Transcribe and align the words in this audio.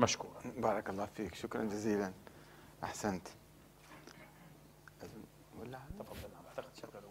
مشكورا 0.00 0.40
بارك 0.58 0.90
الله 0.90 1.06
فيك 1.16 1.34
شكرا 1.34 1.64
جزيلا. 1.64 2.12
أحسنت. 2.84 3.28
ولا 5.60 5.78
تفضل 5.98 6.30
شغلوا 6.82 7.10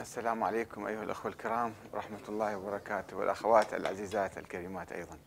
السلام 0.00 0.44
عليكم 0.44 0.86
أيها 0.86 1.02
الأخوة 1.02 1.32
الكرام 1.32 1.72
ورحمة 1.92 2.20
الله 2.28 2.56
وبركاته 2.56 3.16
والأخوات 3.16 3.74
العزيزات 3.74 4.38
الكريمات 4.38 4.92
أيضا. 4.92 5.18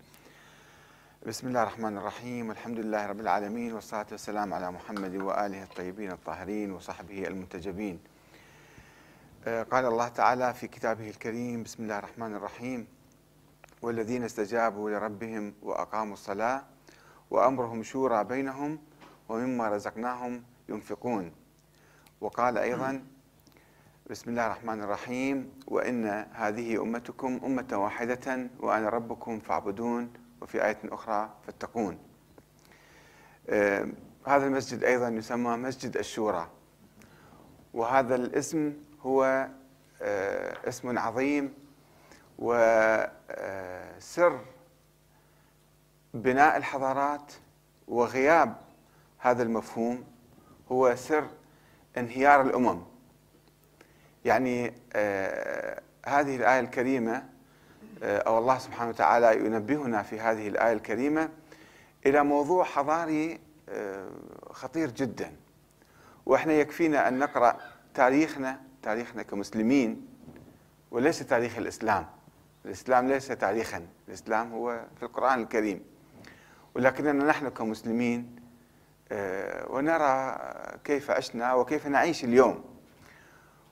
بسم 1.27 1.47
الله 1.47 1.63
الرحمن 1.63 1.97
الرحيم 1.97 2.49
والحمد 2.49 2.79
لله 2.79 3.05
رب 3.05 3.19
العالمين 3.19 3.73
والصلاة 3.73 4.07
والسلام 4.11 4.53
على 4.53 4.71
محمد 4.71 5.15
وآله 5.15 5.63
الطيبين 5.63 6.11
الطاهرين 6.11 6.71
وصحبه 6.71 7.27
المنتجبين 7.27 7.99
قال 9.45 9.85
الله 9.85 10.07
تعالى 10.07 10.53
في 10.53 10.67
كتابه 10.67 11.09
الكريم 11.09 11.63
بسم 11.63 11.83
الله 11.83 11.99
الرحمن 11.99 12.35
الرحيم 12.35 12.87
والذين 13.87 14.23
استجابوا 14.23 14.89
لربهم 14.89 15.53
وأقاموا 15.61 16.13
الصلاة 16.13 16.63
وأمرهم 17.31 17.83
شورى 17.83 18.23
بينهم 18.23 18.79
ومما 19.29 19.69
رزقناهم 19.69 20.43
ينفقون. 20.69 21.31
وقال 22.21 22.57
أيضا 22.57 23.03
بسم 24.09 24.29
الله 24.29 24.45
الرحمن 24.45 24.83
الرحيم 24.83 25.51
وإن 25.67 26.05
هذه 26.33 26.81
أمتكم 26.81 27.39
أمة 27.45 27.67
واحدة 27.73 28.49
وأنا 28.59 28.89
ربكم 28.89 29.39
فاعبدون 29.39 30.13
وفي 30.41 30.65
آية 30.65 30.79
أخرى 30.85 31.29
فاتقون. 31.45 31.97
آه، 33.49 33.87
هذا 34.25 34.47
المسجد 34.47 34.83
أيضا 34.83 35.09
يسمى 35.09 35.57
مسجد 35.57 35.97
الشورى. 35.97 36.47
وهذا 37.73 38.15
الاسم 38.15 38.73
هو 39.01 39.47
آه، 40.01 40.69
اسم 40.69 40.97
عظيم 40.97 41.53
وسر 43.29 44.39
بناء 46.13 46.57
الحضارات 46.57 47.33
وغياب 47.87 48.55
هذا 49.17 49.43
المفهوم 49.43 50.03
هو 50.71 50.95
سر 50.95 51.27
انهيار 51.97 52.41
الأمم. 52.41 52.81
يعني 54.25 54.73
آه 54.93 55.81
هذه 56.05 56.35
الآية 56.35 56.59
الكريمة 56.59 57.23
آه 58.03 58.17
أو 58.19 58.37
الله 58.37 58.57
سبحانه 58.57 58.89
وتعالى 58.89 59.45
ينبهنا 59.45 60.03
في 60.03 60.19
هذه 60.19 60.47
الآية 60.47 60.73
الكريمة 60.73 61.29
إلى 62.05 62.23
موضوع 62.23 62.63
حضاري 62.63 63.39
آه 63.69 64.09
خطير 64.51 64.91
جدا. 64.91 65.31
وإحنا 66.25 66.53
يكفينا 66.53 67.07
أن 67.07 67.19
نقرأ 67.19 67.57
تاريخنا 67.93 68.61
تاريخنا 68.83 69.23
كمسلمين 69.23 70.07
وليس 70.91 71.19
تاريخ 71.19 71.57
الإسلام. 71.57 72.07
الإسلام 72.67 73.07
ليس 73.07 73.27
تاريخا 73.27 73.87
الإسلام 74.07 74.53
هو 74.53 74.85
في 74.97 75.03
القرآن 75.03 75.41
الكريم. 75.41 75.83
ولكننا 76.75 77.25
نحن 77.25 77.49
كمسلمين 77.49 78.35
آه، 79.11 79.71
ونرى 79.71 80.37
كيف 80.83 81.11
عشنا 81.11 81.53
وكيف 81.53 81.87
نعيش 81.87 82.23
اليوم. 82.23 82.63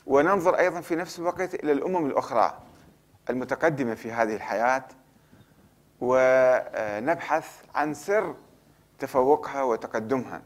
وننظر 0.06 0.58
أيضا 0.58 0.82
في 0.82 0.96
نفس 0.96 1.20
الوقت 1.20 1.56
إلى 1.56 1.72
الأمم 1.72 2.06
الأخرى 2.06 2.62
المتقدمة 3.30 3.96
في 3.96 4.12
هذه 4.12 4.36
الحياة 4.36 4.86
ونبحث 6.02 7.48
عن 7.76 7.94
سر 7.94 8.36
تفوقها 9.00 9.64
وتقدمها. 9.64 10.42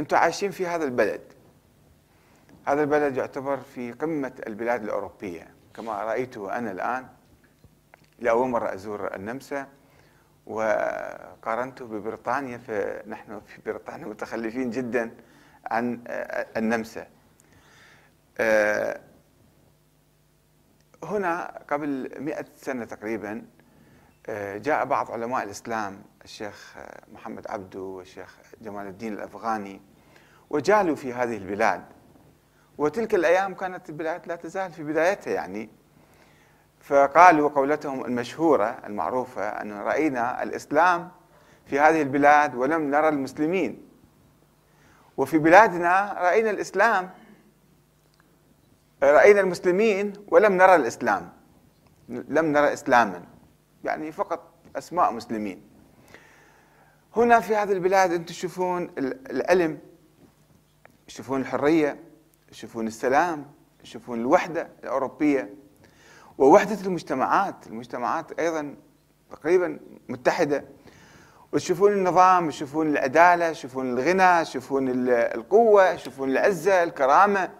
أنتم 0.00 0.16
عايشين 0.16 0.50
في 0.50 0.66
هذا 0.66 0.84
البلد. 0.84 1.20
هذا 2.66 2.82
البلد 2.82 3.16
يعتبر 3.16 3.56
في 3.56 3.92
قمة 3.92 4.32
البلاد 4.46 4.82
الأوروبية. 4.82 5.57
كما 5.78 6.02
رأيته 6.02 6.58
أنا 6.58 6.70
الآن 6.70 7.08
لاول 8.18 8.48
مرة 8.48 8.74
أزور 8.74 9.14
النمسا 9.14 9.66
وقارنته 10.46 11.84
ببريطانيا 11.84 12.58
فنحن 12.58 13.40
في 13.40 13.62
بريطانيا 13.66 14.06
متخلفين 14.06 14.70
جدا 14.70 15.10
عن 15.70 16.04
النمسا. 16.56 17.06
هنا 21.04 21.62
قبل 21.70 22.10
مئة 22.18 22.44
سنة 22.56 22.84
تقريبا 22.84 23.46
جاء 24.56 24.84
بعض 24.84 25.10
علماء 25.10 25.44
الإسلام 25.44 26.02
الشيخ 26.24 26.74
محمد 27.12 27.46
عبدو 27.46 27.84
والشيخ 27.84 28.36
جمال 28.60 28.86
الدين 28.86 29.12
الأفغاني 29.12 29.80
وجالوا 30.50 30.96
في 30.96 31.12
هذه 31.12 31.36
البلاد. 31.36 31.84
وتلك 32.78 33.14
الأيام 33.14 33.54
كانت 33.54 33.88
البلاد 33.88 34.26
لا 34.26 34.36
تزال 34.36 34.72
في 34.72 34.82
بدايتها 34.82 35.32
يعني. 35.32 35.70
فقالوا 36.80 37.48
قولتهم 37.48 38.04
المشهورة 38.04 38.78
المعروفة 38.86 39.48
أن 39.48 39.72
رأينا 39.72 40.42
الإسلام 40.42 41.10
في 41.66 41.80
هذه 41.80 42.02
البلاد 42.02 42.54
ولم 42.54 42.90
نرى 42.90 43.08
المسلمين. 43.08 43.88
وفي 45.16 45.38
بلادنا 45.38 46.16
رأينا 46.18 46.50
الإسلام 46.50 47.10
رأينا 49.02 49.40
المسلمين 49.40 50.12
ولم 50.28 50.52
نرى 50.52 50.74
الإسلام 50.74 51.32
لم 52.08 52.46
نرى 52.46 52.72
إسلاما 52.72 53.24
يعني 53.84 54.12
فقط 54.12 54.52
أسماء 54.76 55.12
مسلمين. 55.12 55.62
هنا 57.16 57.40
في 57.40 57.56
هذه 57.56 57.72
البلاد 57.72 58.12
أنتم 58.12 58.24
تشوفون 58.24 58.90
العلم 59.30 59.78
تشوفون 61.06 61.40
الحرية 61.40 62.07
تشوفون 62.50 62.86
السلام 62.86 63.46
تشوفون 63.82 64.20
الوحدة 64.20 64.68
الأوروبية. 64.82 65.54
ووحدة 66.38 66.86
المجتمعات 66.86 67.66
المجتمعات 67.66 68.40
أيضا 68.40 68.76
تقريبا 69.30 69.80
متحدة. 70.08 70.64
وتشوفون 71.52 71.92
النظام 71.92 72.50
تشوفون 72.50 72.86
العدالة 72.86 73.52
تشوفون 73.52 73.98
الغنى 73.98 74.44
تشوفون 74.44 74.88
القوة 75.08 75.94
تشوفون 75.94 76.30
العزة 76.30 76.82
الكرامة. 76.82 77.50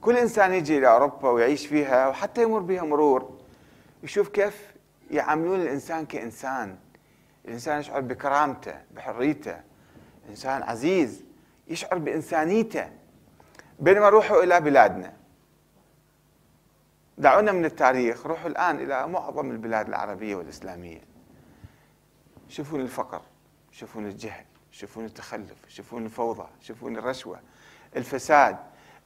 كل 0.00 0.16
إنسان 0.16 0.52
يجي 0.52 0.78
إلى 0.78 0.88
أوروبا 0.88 1.30
ويعيش 1.30 1.66
فيها 1.66 2.08
وحتى 2.08 2.42
يمر 2.42 2.58
بها 2.58 2.82
مرور 2.82 3.38
يشوف 4.02 4.28
كيف 4.28 4.74
يعاملون 5.10 5.60
الإنسان 5.60 6.06
كإنسان. 6.06 6.76
الإنسان 7.44 7.80
يشعر 7.80 8.00
بكرامته 8.00 8.74
بحريته. 8.94 9.56
إنسان 10.30 10.62
عزيز 10.62 11.24
يشعر 11.68 11.98
بإنسانيته. 11.98 12.97
بينما 13.78 14.08
روحوا 14.08 14.42
إلى 14.42 14.60
بلادنا. 14.60 15.12
دعونا 17.18 17.52
من 17.52 17.64
التاريخ 17.64 18.26
روحوا 18.26 18.48
الآن 18.48 18.80
إلى 18.80 19.08
معظم 19.08 19.50
البلاد 19.50 19.88
العربية 19.88 20.36
والإسلامية. 20.36 21.00
شوفون 22.48 22.80
الفقر 22.80 23.22
شوفون 23.72 24.06
الجهل 24.06 24.44
شوفون 24.72 25.04
التخلف 25.04 25.56
شوفون 25.68 26.04
الفوضى 26.04 26.48
شوفون 26.60 26.96
الرشوة 26.96 27.40
الفساد 27.96 28.56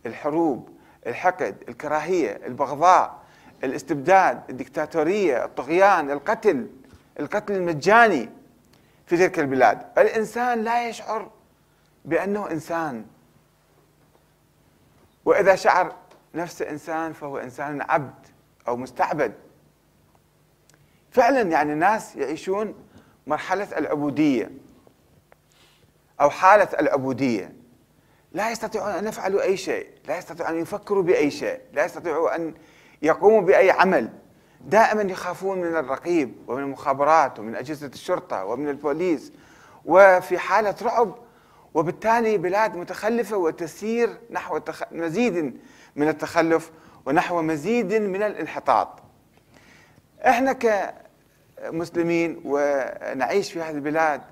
الحروب 0.07 0.69
الحقد 1.07 1.57
الكراهية 1.69 2.47
البغضاء 2.47 3.23
الاستبداد 3.65 4.43
الدكتاتورية 4.51 5.45
الطغيان 5.45 6.11
القتل 6.11 6.71
القتل 7.21 7.55
المجاني 7.55 8.29
في 9.07 9.17
تلك 9.17 9.39
البلاد. 9.39 9.87
الإنسان 9.99 10.65
لا 10.65 10.89
يشعر 10.89 11.31
بأنه 12.05 12.51
إنسان. 12.51 13.07
وإذا 15.25 15.55
شعر 15.55 15.95
نفسه 16.35 16.71
إنسان 16.71 17.13
فهو 17.13 17.39
إنسان 17.39 17.83
عبد 17.83 18.27
أو 18.69 18.77
مستعبد. 18.77 19.33
فعلا 21.11 21.43
يعني 21.43 21.75
ناس 21.75 22.17
يعيشون 22.17 22.75
مرحلة 23.27 23.79
العبودية 23.79 24.51
أو 26.21 26.31
حالة 26.31 26.69
العبودية. 26.81 27.53
لا 28.33 28.51
يستطيعون 28.51 28.91
أن 28.91 29.07
يفعلوا 29.07 29.43
أي 29.43 29.57
شيء 29.57 29.87
لا 30.09 30.19
يستطيعون 30.19 30.55
أن 30.55 30.63
يفكروا 30.63 31.03
بأي 31.03 31.31
شيء 31.31 31.61
لا 31.73 31.85
يستطيعون 31.85 32.33
أن 32.33 32.55
يقوموا 33.03 33.41
بأي 33.41 33.71
عمل. 33.71 34.11
دائما 34.61 35.03
يخافون 35.03 35.59
من 35.59 35.77
الرقيب 35.77 36.35
ومن 36.47 36.63
المخابرات 36.63 37.39
ومن 37.39 37.57
أجهزة 37.57 37.87
الشرطة 37.87 38.45
ومن 38.45 38.69
البوليس. 38.69 39.33
وفي 39.85 40.39
حالة 40.39 40.75
رعب 40.83 41.15
وبالتالي 41.75 42.39
بلاد 42.39 42.77
متخلفة 42.77 43.37
وتسير 43.37 44.19
نحو 44.31 44.61
مزيد 44.93 45.61
من 45.97 46.09
التخلف 46.09 46.71
ونحو 47.07 47.43
مزيد 47.43 47.93
من 47.95 48.23
الانحطاط. 48.23 49.03
إحنا 50.27 50.53
كمسلمين 50.53 52.41
ونعيش 52.45 53.53
في 53.53 53.61
هذه 53.61 53.75
البلاد 53.75 54.23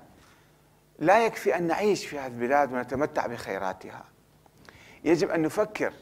لا 0.99 1.25
يكفي 1.25 1.55
أن 1.55 1.67
نعيش 1.67 2.05
في 2.05 2.19
هذه 2.19 2.31
البلاد 2.31 2.73
ونتمتع 2.73 3.27
بخيراتها. 3.27 4.03
يجب 5.03 5.29
أن 5.29 5.41
نفكر 5.41 5.93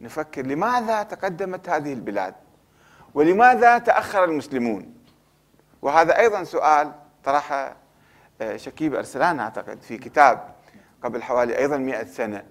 نفكر 0.00 0.42
لماذا 0.42 1.02
تقدمت 1.02 1.68
هذه 1.68 1.92
البلاد؟ 1.92 2.34
ولماذا 3.14 3.78
تأخر 3.78 4.24
المسلمون؟ 4.24 4.94
وهذا 5.82 6.18
أيضا 6.18 6.44
سؤال 6.44 6.92
طرحه 7.24 7.76
آه، 8.40 8.56
شكيب 8.56 8.94
أرسلان 8.94 9.40
أعتقد 9.40 9.82
في 9.82 9.98
كتاب 9.98 10.54
قبل 11.02 11.22
حوالي 11.22 11.58
أيضا 11.58 11.76
100 11.76 12.04
سنة. 12.04 12.42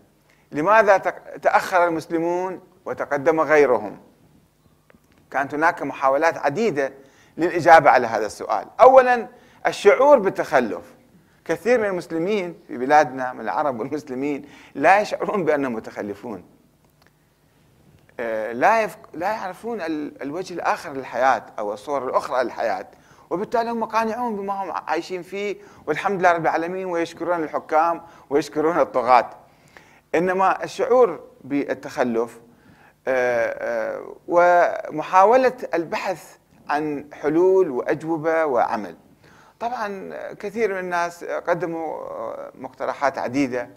لماذا 0.51 0.97
تأخر 1.41 1.87
المسلمون 1.87 2.61
وتقدم 2.85 3.41
غيرهم؟ 3.41 3.99
كانت 5.31 5.53
هناك 5.53 5.83
محاولات 5.83 6.37
عديدة 6.37 6.93
للإجابة 7.37 7.89
على 7.89 8.07
هذا 8.07 8.25
السؤال. 8.25 8.67
أولا 8.81 9.27
الشعور 9.67 10.19
بالتخلف. 10.19 10.97
كثير 11.45 11.79
من 11.79 11.85
المسلمين 11.85 12.59
في 12.67 12.77
بلادنا 12.77 13.33
من 13.33 13.39
العرب 13.39 13.79
والمسلمين 13.79 14.45
لا 14.75 14.99
يشعرون 15.01 15.45
بأنهم 15.45 15.73
متخلفون. 15.73 16.43
آه، 18.19 18.51
لا. 18.51 18.89
لا 19.13 19.31
يعرفون 19.31 19.81
الوجه 20.21 20.53
الآخر 20.53 20.93
للحياة 20.93 21.45
أو 21.59 21.73
الصور 21.73 22.09
الأخرى 22.09 22.43
للحياة. 22.43 22.87
وبالتالي 23.29 23.71
هم 23.71 23.85
قانعون 23.85 24.35
بما 24.35 24.63
هم 24.63 24.71
عايشين 24.71 25.21
فيه 25.21 25.57
والحمد 25.87 26.19
لله 26.19 26.31
رب 26.31 26.41
العالمين 26.41 26.85
ويشكرون 26.85 27.43
الحكام 27.43 28.01
ويشكرون 28.29 28.79
الطغاة. 28.79 29.29
إنما 30.15 30.63
الشعور 30.63 31.19
بالتخلف 31.43 32.39
آه، 33.07 33.97
آه، 33.97 34.15
ومحاولة 34.27 35.53
البحث 35.73 36.37
عن 36.69 37.05
حلول 37.13 37.69
وأجوبة 37.69 38.45
وعمل. 38.45 38.95
طبعا 39.59 40.13
كثير 40.33 40.73
من 40.73 40.79
الناس 40.79 41.23
قدموا 41.23 41.97
مقترحات 42.55 43.17
عديدة 43.17 43.69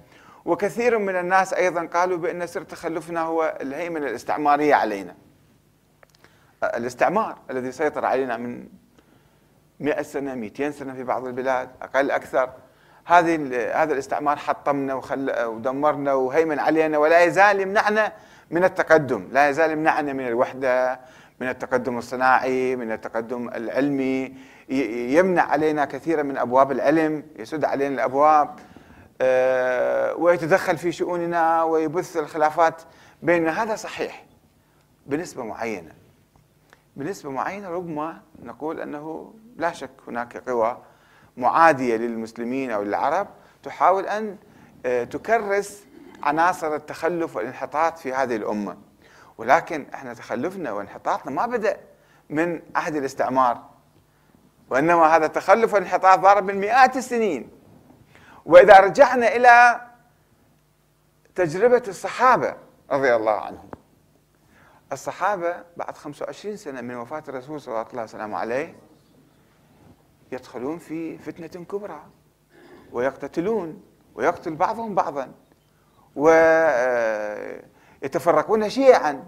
وكثير 0.45 0.99
من 0.99 1.17
الناس 1.17 1.55
أيضا 1.55 1.87
قالوا 1.87 2.19
بأن 2.19 2.47
سر 2.47 2.63
تخلفنا 2.63 3.23
هو 3.23 3.57
الهيمنة 3.61 4.07
الاستعمارية 4.07 4.75
علينا. 4.75 5.15
الاستعمار 6.65 7.39
الذي 7.51 7.73
سيطر 7.73 8.05
علينا 8.05 8.37
من 8.37 8.69
100 9.81 10.03
سنة 10.03 10.35
200 10.35 10.71
سنة 10.71 10.95
في 10.95 11.05
بعض 11.05 11.27
البلاد 11.27 11.69
أقل 11.83 12.11
أكثر. 12.11 12.51
هذه 13.05 13.37
هذا 13.83 13.93
الاستعمار 13.93 14.37
حطمنا 14.37 14.95
وخل 14.95 15.45
ودمرنا 15.45 16.15
وهيمن 16.15 16.59
علينا 16.59 16.99
ولا 16.99 17.21
يزال 17.25 17.61
يمنعنا 17.61 18.13
من 18.51 18.65
التقدم. 18.65 19.29
لا 19.33 19.49
يزال 19.49 19.71
يمنعنا 19.71 20.13
من 20.13 20.27
الوحدة 20.27 21.01
من 21.41 21.49
التقدم 21.49 21.99
الصناعي 21.99 22.77
من 22.77 22.93
التقدم 22.93 23.49
العلمي. 23.49 24.35
يمنع 24.69 25.43
علينا 25.43 25.85
كثيرا 25.85 26.23
من 26.23 26.39
أبواب 26.39 26.73
العلم 26.73 27.25
يسد 27.39 27.65
علينا 27.65 27.95
الأبواب 27.95 28.59
آه، 29.23 30.15
ويتدخل 30.15 30.79
في 30.79 30.93
شؤوننا 30.93 31.63
ويبث 31.63 32.17
الخلافات 32.17 32.83
بيننا. 33.23 33.63
هذا 33.63 33.77
صحيح 33.77 34.25
بنسبة 35.07 35.45
معينة. 35.45 35.93
بنسبة 36.97 37.31
معينة 37.31 37.69
ربما 37.69 38.21
نقول 38.43 38.81
أنه 38.81 39.33
لا 39.57 39.73
شك 39.73 39.91
هناك 40.09 40.49
قوى 40.49 40.79
معادية 41.37 41.97
للمسلمين 41.97 42.71
أو 42.71 42.83
للعرب 42.83 43.29
تحاول 43.63 44.07
أن 44.07 44.37
آه، 44.87 45.05
تكرس 45.05 45.85
عناصر 46.23 46.75
التخلف 46.75 47.37
والانحطاط 47.37 47.99
في 47.99 48.13
هذه 48.13 48.37
الأمة. 48.37 48.77
ولكن 49.39 49.87
إحنا 49.95 50.15
تخلفنا 50.15 50.73
وانحطاطنا 50.73 51.33
ما 51.33 51.47
بدأ 51.47 51.77
من 52.31 52.63
عهد 52.77 52.97
الاستعمار 52.97 53.65
وإنما 54.71 55.17
هذا 55.17 55.27
التخلف 55.27 55.75
والانحطاط 55.75 56.19
ضارب 56.19 56.45
من 56.45 56.61
مئات 56.61 56.97
السنين. 56.97 57.51
وإذا 58.47 58.81
رجعنا 58.81 59.37
إلى 59.37 59.81
تجربة 61.35 61.83
الصحابة 61.89 62.57
رضي 62.91 63.15
الله 63.17 63.41
عنهم 63.41 63.71
الصحابة 64.93 65.55
بعد 65.77 65.97
25 65.97 66.57
سنة 66.57 66.81
من 66.81 66.97
وفاة 66.97 67.23
الرسول 67.29 67.61
صلى 67.61 67.73
الله 67.75 67.87
عليه 67.93 68.03
وسلم 68.03 68.35
يدخلون 70.33 70.79
في 70.79 71.19
فتنة 71.19 71.65
كبرى 71.65 72.03
ويقتتلون 72.93 73.83
ويقتل 74.15 74.55
بعضهم 74.55 74.95
بعضا 74.95 75.33
ويتفرقون 78.03 78.71
شيعا. 78.71 79.27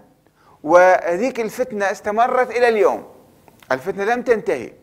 وهذيك 0.63 1.39
الفتنة 1.39 1.91
استمرت 1.91 2.51
إلى 2.51 2.67
اليوم. 2.67 3.07
الفتنة 3.71 4.03
لم 4.03 4.21
تنتهي. 4.21 4.73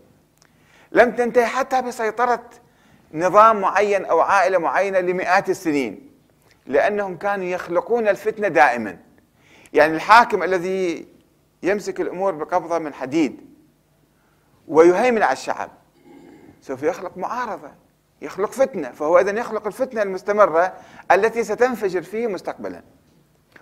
لم 0.93 1.17
تنتهي 1.17 1.47
حتى 1.47 1.83
بسيطرة 1.83 2.51
نظام 3.15 3.61
معين 3.61 4.05
أو 4.05 4.21
عائلة 4.21 4.59
معينة 4.59 5.01
لمئات 5.01 5.51
السنين 5.51 6.11
لأنهم 6.67 7.17
كانوا 7.17 7.45
يخلقون 7.45 8.09
الفتنة 8.09 8.49
دائما. 8.49 8.99
يعني 9.73 9.95
الحاكم 9.95 10.43
الذي 10.43 11.09
يمسك 11.63 12.01
الأمور 12.01 12.35
بقبضة 12.35 12.79
من 12.79 12.95
حديد 12.95 13.51
ويهيمن 14.69 15.23
على 15.23 15.33
الشعب. 15.33 15.71
سوف 16.61 16.83
يخلق 16.83 17.17
معارضة 17.17 17.71
يخلق 18.23 18.51
فتنة 18.53 18.91
فهو 18.91 19.19
إذا 19.19 19.41
يخلق 19.41 19.67
الفتنة 19.67 20.03
المستمرة 20.03 20.73
التي 21.13 21.45
ستنفجر 21.45 22.03
فيه 22.03 22.27
مستقبلا. 22.27 22.83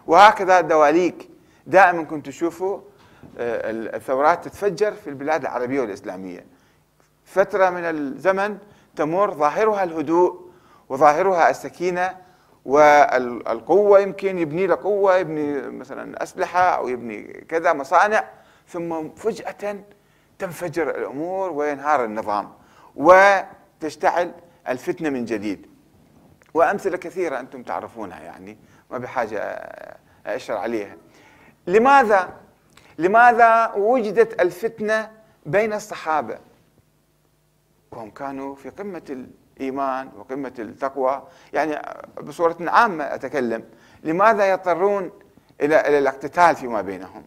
وهكذا 0.06 0.58
الدواليك 0.58 1.28
دائما 1.66 2.02
كنت 2.02 2.26
تشوفوا 2.26 2.80
آه، 3.38 3.70
الثورات 3.70 4.44
تتفجر 4.44 4.92
في 4.92 5.10
البلاد 5.10 5.40
العربية 5.40 5.80
والإسلامية. 5.80 6.46
فترة 7.24 7.70
من 7.70 7.84
الزمن 7.84 8.58
تمر 8.96 9.34
ظاهرها 9.34 9.84
الهدوء 9.84 10.48
وظاهرها 10.88 11.50
السكينة 11.50 12.16
والقوة 12.64 14.00
يمكن 14.00 14.38
يبني 14.38 14.66
له 14.66 14.74
قوة 14.74 15.16
يبني 15.16 15.60
مثلا 15.60 16.22
أسلحة 16.22 16.60
أو 16.60 16.88
يبني 16.88 17.22
كذا 17.48 17.72
مصانع 17.72 18.24
ثم 18.68 19.08
فجأة 19.08 19.76
تنفجر 20.38 20.90
الأمور 20.90 21.50
وينهار 21.50 22.04
النظام. 22.04 22.52
وتشتعل 22.98 24.32
الفتنة 24.68 25.10
من 25.10 25.24
جديد. 25.24 25.66
وأمثلة 26.54 26.96
كثيرة 26.96 27.40
أنتم 27.40 27.62
تعرفونها 27.62 28.20
يعني 28.20 28.58
ما 28.90 28.98
بحاجة 28.98 29.40
أشر 30.26 30.56
عليها. 30.56 30.96
لماذا؟ 31.66 32.32
لماذا 32.98 33.72
وجدت 33.76 34.40
الفتنة 34.40 35.10
بين 35.46 35.72
الصحابة؟ 35.72 36.38
وهم 37.90 38.10
كانوا 38.10 38.54
في 38.54 38.70
قمة 38.70 39.26
الإيمان 39.58 40.10
وقمة 40.16 40.52
التقوى. 40.58 41.22
يعني 41.52 41.78
بصورة 42.22 42.56
عامة 42.60 43.04
أتكلم. 43.04 43.64
لماذا 44.02 44.50
يضطرون 44.50 45.10
إلى 45.60 45.80
إلى 45.80 45.98
الاقتتال 45.98 46.56
فيما 46.56 46.82
بينهم؟ 46.82 47.24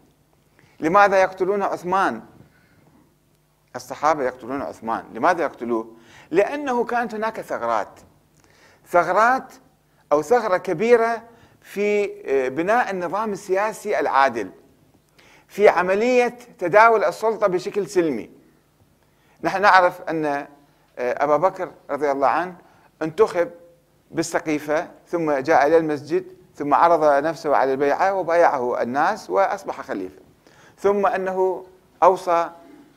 لماذا 0.80 1.22
يقتلون 1.22 1.64
عثمان؟ 1.64 2.22
الصحابة 3.76 4.24
يقتلون 4.24 4.62
عثمان. 4.62 5.04
لماذا 5.14 5.44
يقتلوه؟ 5.44 5.96
لأنه 6.32 6.84
كانت 6.84 7.16
هناك 7.16 7.42
ثغرات. 7.42 8.00
ثغرات 8.88 9.54
أو 10.12 10.22
ثغرة 10.22 10.58
كبيرة 10.58 11.24
في 11.62 12.12
آه، 12.26 12.48
بناء 12.48 12.92
النظام 12.92 13.32
السياسي 13.32 14.00
العادل. 14.00 14.52
في 15.48 15.70
عملية 15.70 16.38
تداول 16.60 17.04
السلطة 17.04 17.48
بشكل 17.48 17.88
سلمي. 17.88 18.30
نحن 19.44 19.62
نعرف 19.62 20.02
أن 20.02 20.26
آه، 20.26 20.48
أبا 20.98 21.38
بكر 21.38 21.72
رضي 21.90 22.12
الله 22.12 22.28
عنه 22.28 22.56
انتخب 23.02 23.52
بالسقيفة 24.12 24.88
ثم 25.08 25.32
جاء 25.32 25.68
إلى 25.68 25.78
المسجد 25.78 26.26
ثم 26.56 26.74
عرض 26.74 27.24
نفسه 27.24 27.56
على 27.56 27.72
البيعة 27.72 28.14
وبايعه 28.14 28.82
الناس 28.82 29.30
وأصبح 29.30 29.82
خليفة. 29.82 30.22
ثم 30.80 31.06
أنه 31.06 31.66
أوصى 32.04 32.50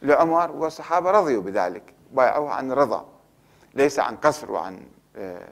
لعمر 0.04 0.52
والصحابة 0.52 1.10
رضيوا 1.10 1.42
بذلك 1.42 1.94
بايعوه 2.12 2.50
عن 2.50 2.72
رضا 2.72 3.06
ليس 3.74 3.98
عن 3.98 4.16
قصر 4.16 4.52
وعن 4.52 4.80
آه، 5.16 5.48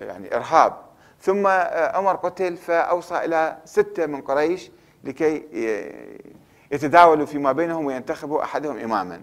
يعني 0.00 0.36
إرهاب. 0.36 0.76
ثم 1.20 1.46
عمر 1.94 2.16
قتل 2.16 2.56
فأوصى 2.56 3.24
إلى 3.24 3.56
ستة 3.64 4.06
من 4.06 4.20
قريش 4.20 4.70
لكي 5.04 5.44
يتداولوا 6.72 7.26
فيما 7.26 7.52
بينهم 7.52 7.86
وينتخبوا 7.86 8.42
أحدهم 8.42 8.78
إماما. 8.78 9.20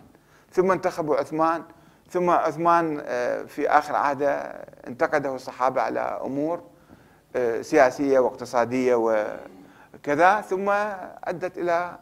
ثم 0.51 0.71
انتخبوا 0.71 1.15
عثمان 1.15 1.63
ثم 2.09 2.29
عثمان 2.29 3.01
آه، 3.05 3.43
في 3.43 3.69
آخر 3.69 3.95
عهده 3.95 4.31
انتقده 4.87 5.35
الصحابة 5.35 5.81
على 5.81 5.99
أمور 5.99 6.63
آه، 7.35 7.61
سياسية 7.61 8.19
واقتصادية 8.19 8.95
وكذا 8.95 10.41
ثم 10.41 10.69
أدت 11.23 11.57
إلى 11.57 11.71
آه، 11.71 11.99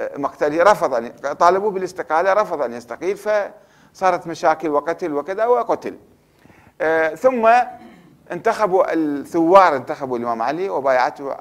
مقتله 0.00 0.62
رفض 0.62 0.94
أن 0.94 1.08
طالبوا 1.38 1.70
بالاستقالة 1.70 2.32
رفض 2.32 2.62
أن 2.62 2.72
يستقيل 2.72 3.16
فصارت 3.16 4.26
مشاكل 4.26 4.68
وقتل 4.68 5.12
وكذا 5.12 5.46
وقتل. 5.46 5.98
ثم 7.16 7.48
انتخبوا 8.32 8.92
الثوار 8.92 9.76
انتخبوا 9.76 10.18
الإمام 10.18 10.42
علي 10.42 10.68
وبايعته 10.68 11.36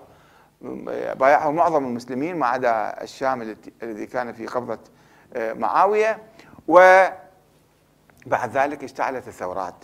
بايعه 1.14 1.52
معظم 1.52 1.86
المسلمين 1.86 2.36
ما 2.36 2.48
عدا 2.48 3.04
الشام 3.04 3.56
الذي 3.84 4.06
كان 4.06 4.34
في 4.34 4.48
قبضة 4.48 4.80
آه، 5.34 5.54
معاوية. 5.54 6.20
وبعد 6.68 7.18
ذلك 8.54 8.84
اشتعلت 8.84 9.28
الثورات. 9.28 9.76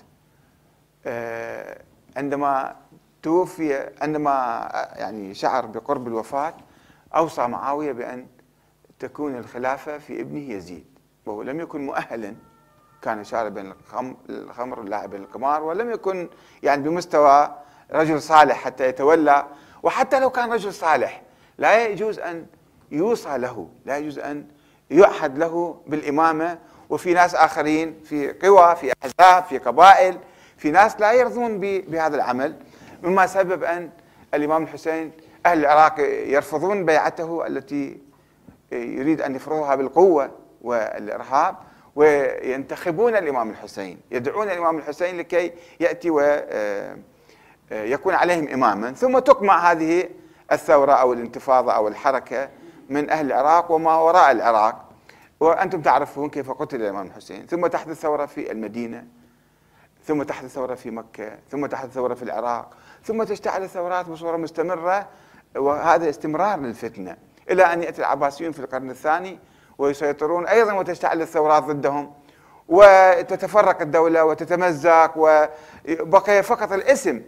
آه، 1.06 1.82
عندما 2.18 2.75
توفي 3.24 3.89
عندما 4.01 4.68
يعني 4.96 5.34
شعر 5.34 5.65
بقرب 5.65 6.08
الوفاة 6.08 6.53
أوصى 7.15 7.48
معاوية 7.48 7.92
بأن 7.92 8.27
تكون 9.03 9.38
الخلافة 9.38 9.98
في 9.98 10.22
ابنه 10.22 10.51
يزيد. 10.51 10.86
وهو 11.25 11.41
لم 11.41 11.60
يكن 11.60 11.86
مؤهلا 11.86 12.36
كان 13.01 13.24
شاربا 13.24 13.74
الخمر 14.29 14.83
لاعبا 14.83 15.17
القمار 15.17 15.63
ولم 15.63 15.91
يكن 15.91 16.29
يعني 16.63 16.89
بمستوى 16.89 17.55
رجل 17.91 18.22
صالح 18.22 18.57
حتى 18.57 18.88
يتولى. 18.88 19.45
وحتى 19.83 20.19
لو 20.19 20.29
كان 20.29 20.51
رجل 20.53 20.74
صالح 20.74 21.22
لا 21.57 21.88
يجوز 21.88 22.19
أن 22.19 22.45
يوصى 22.91 23.38
له 23.38 23.69
لا 23.86 23.98
يجوز 23.98 24.19
أن 24.19 24.48
يعهد 24.91 25.38
له 25.38 25.81
بالإمامة. 25.88 26.60
وفي 26.89 27.13
ناس 27.13 27.36
آخرين 27.36 28.00
في 28.03 28.31
قوى 28.31 28.75
في 28.75 28.93
أحزاب 29.03 29.43
في 29.43 29.57
قبائل 29.57 30.19
في 30.57 30.72
ناس 30.72 31.00
لا 31.00 31.12
يرضون 31.13 31.60
بهذا 31.60 32.15
العمل. 32.15 32.55
مما 33.03 33.27
سبب 33.27 33.63
أن 33.63 33.89
الإمام 34.33 34.63
الحسين 34.63 35.12
أهل 35.45 35.60
العراق 35.60 36.00
يرفضون 36.29 36.86
بيعته 36.86 37.48
التي 37.48 38.02
يريد 38.74 39.22
أن 39.22 39.36
يفرضها 39.36 39.75
بالقوة 39.75 40.32
والإرهاب 40.62 41.56
وينتخبون 41.96 43.15
الإمام 43.15 43.50
الحسين. 43.50 44.00
يدعون 44.12 44.50
الإمام 44.50 44.77
الحسين 44.77 45.18
لكي 45.18 45.53
يأتي 45.80 46.10
ويكون 46.10 46.53
عليهم 48.13 48.48
إماما. 48.48 48.92
ثم 48.92 49.20
تقمع 49.20 49.72
هذه 49.72 50.10
الثورة 50.51 50.92
أو 50.92 51.13
الانتفاضة 51.13 51.72
أو 51.72 51.88
الحركة 51.88 52.50
من 52.89 53.10
أهل 53.10 53.25
العراق 53.25 53.72
وما 53.72 53.96
وراء 53.96 54.32
العراق. 54.32 54.89
وأنتم 55.39 55.82
تعرفون 55.82 56.30
كيف 56.30 56.51
قتل 56.51 56.82
الإمام 56.82 57.08
الحسين. 57.08 57.48
ثم 57.48 57.68
تحدث 57.68 58.01
ثورة 58.01 58.25
في 58.25 58.51
المدينة 58.51 59.08
ثم 60.03 60.24
تحدث 60.24 60.53
ثورة 60.53 60.75
في 60.75 60.92
مكة 60.92 61.32
ثم 61.50 61.65
تحدث 61.65 61.94
ثورة 61.94 62.13
في 62.13 62.24
العراق 62.24 62.74
ثم 63.03 63.24
تشتعل 63.24 63.63
الثورات 63.63 64.10
بصورة 64.10 64.38
مستمرة. 64.38 65.08
وهذا 65.56 66.10
استمرار 66.10 66.60
للفتنة. 66.60 67.18
إلى 67.51 67.73
أن 67.73 67.83
يأتي 67.83 68.01
العباسيون 68.01 68.51
في 68.51 68.59
القرن 68.59 68.89
الثاني 68.89 69.39
ويسيطرون 69.77 70.47
أيضا 70.47 70.73
وتشتعل 70.73 71.21
الثورات 71.21 71.63
ضدهم 71.63 72.13
وتتفرق 72.67 73.81
الدولة 73.81 74.25
وتتمزق 74.25 75.12
وبقي 75.15 76.43
فقط 76.43 76.71
الاسم. 76.71 77.21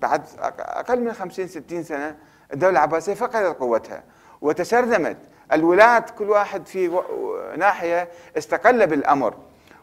بعد 0.00 0.22
أقل 0.58 1.00
من 1.00 1.12
خمسين 1.12 1.48
ستين 1.48 1.82
سنة 1.82 2.16
الدولة 2.52 2.72
العباسية 2.72 3.14
فقدت 3.14 3.58
قوتها 3.58 4.02
وتشرذمت. 4.40 5.16
الولاة 5.52 6.04
كل 6.18 6.30
واحد 6.30 6.66
في 6.66 7.00
ناحية 7.56 8.08
استقل 8.38 8.86
بالأمر. 8.86 9.34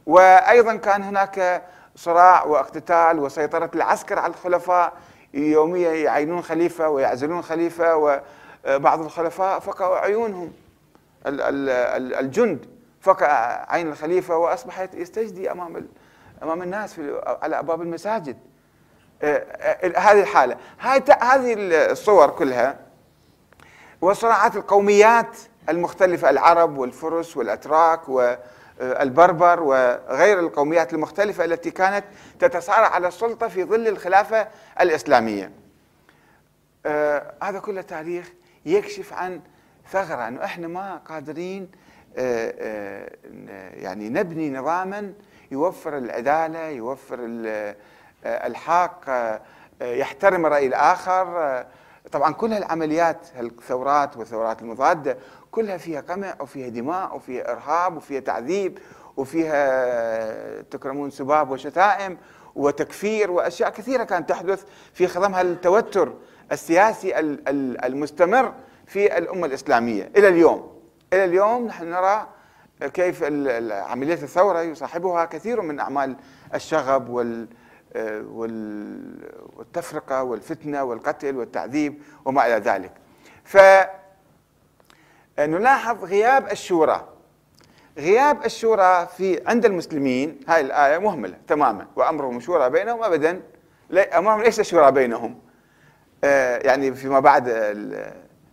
وأيضا 0.06 0.76
كان 0.76 1.04
هناك 1.04 1.64
صراع 1.96 2.44
واقتتال 2.44 3.20
وسيطرة 3.20 3.72
العسكر 3.76 4.20
على 4.20 4.34
الخلفاء. 4.34 4.94
يوميا 5.34 5.94
يعينون 5.94 6.42
خليفة 6.42 6.90
ويعزلون 6.90 7.42
خليفة 7.42 8.22
وبعض 8.68 9.02
الخلفاء 9.02 9.60
فقعوا 9.60 9.98
عيونهم. 9.98 10.54
الجند 11.26 12.66
فقع 13.02 13.66
عين 13.70 13.88
الخليفة 13.88 14.38
وأصبح 14.38 14.88
يستجدي 14.94 15.52
أمام 15.52 15.88
أمام 16.44 16.62
الناس 16.62 16.94
في 16.94 17.22
على 17.42 17.60
أبواب 17.60 17.82
المساجد. 17.82 18.38
آه، 19.22 19.38
آه، 19.38 20.00
هذه 20.00 20.22
الحالة. 20.22 20.58
هذه 21.22 21.56
الصور 21.92 22.30
كلها 22.30 22.80
وصراعات 24.02 24.56
القوميات 24.56 25.38
المختلفة 25.70 26.30
العرب 26.30 26.78
والفرس 26.78 27.38
والأتراك 27.38 28.10
والبربر 28.10 29.64
وغير 29.64 30.40
القوميات 30.40 30.94
المختلفة 30.94 31.46
التي 31.46 31.72
كانت 31.72 32.06
تتصارع 32.40 32.88
على 32.88 33.08
السلطة 33.08 33.48
في 33.48 33.64
ظل 33.64 33.88
الخلافة 33.88 34.48
الإسلامية. 34.82 35.52
آه 36.86 37.34
هذا 37.44 37.60
كله 37.60 37.82
تاريخ 37.82 38.34
يكشف 38.66 39.14
عن 39.14 39.42
ثغرة 39.92 40.28
أنه 40.28 40.44
إحنا 40.44 40.68
ما 40.68 40.98
قادرين 40.98 41.72
آه 42.18 42.54
آه 42.60 43.10
يعني 43.76 44.10
نبني 44.10 44.50
نظاما 44.50 45.14
يوفر 45.52 45.98
العدالة 45.98 46.68
يوفر 46.68 47.20
آه، 47.46 47.76
الحق 48.26 49.10
آه، 49.10 49.42
يحترم 49.82 50.46
الرأي 50.46 50.68
الآخر. 50.68 51.40
آه، 51.40 51.68
طبعا 52.12 52.34
كل 52.34 52.54
هالعمليات 52.54 53.18
الثورات 53.40 54.18
والثورات 54.18 54.62
المضادة 54.62 55.18
كلها 55.52 55.78
فيها 55.78 56.02
قمع 56.02 56.36
وفيها 56.40 56.70
دماء 56.70 57.16
وفيها 57.16 57.52
إرهاب 57.52 57.98
وفيها 57.98 58.20
تعذيب 58.20 58.80
وفيها 59.18 60.62
تكرمون 60.62 61.12
سباب 61.12 61.50
وشتائم 61.52 62.18
وتكفير 62.56 63.32
وأشياء 63.32 63.70
كثيرة 63.70 64.04
كانت 64.04 64.30
تحدث 64.30 64.64
في 64.94 65.08
خضمها 65.08 65.42
التوتر 65.42 66.14
السياسي 66.52 67.20
المستمر 67.86 68.54
في 68.88 69.18
الأمة 69.18 69.46
الإسلامية. 69.46 70.12
إلى 70.18 70.28
اليوم. 70.28 70.80
إلى 71.14 71.24
اليوم 71.24 71.68
نحن 71.68 71.92
نرى 71.92 72.28
كيف 72.94 73.24
عملية 73.72 74.14
الثورة 74.14 74.62
يصاحبها 74.62 75.26
كثير 75.26 75.62
من 75.62 75.80
أعمال 75.80 76.16
الشغب 76.56 77.10
وال 77.10 77.48
والتفرقة 79.58 80.24
والفتنة 80.24 80.84
والقتل 80.84 81.38
والتعذيب 81.38 82.02
وما 82.26 82.48
إلى 82.48 82.56
ذلك. 82.56 82.92
فنلاحظ 85.38 86.04
غياب 86.04 86.52
الشورى. 86.52 87.08
غياب 87.98 88.46
الشورى 88.46 89.08
في 89.18 89.42
عند 89.48 89.66
المسلمين 89.66 90.40
هاي 90.48 90.62
الآية 90.62 90.98
مهملة 90.98 91.38
تماما 91.48 91.88
وأمرهم 91.96 92.40
شورى 92.40 92.70
بينهم 92.70 93.04
أبدا. 93.04 93.42
أمرهم 94.18 94.42
ليس 94.42 94.62
شورى 94.62 94.92
بينهم. 94.92 95.40
يعني 96.64 96.94
فيما 96.94 97.20
بعد 97.20 97.44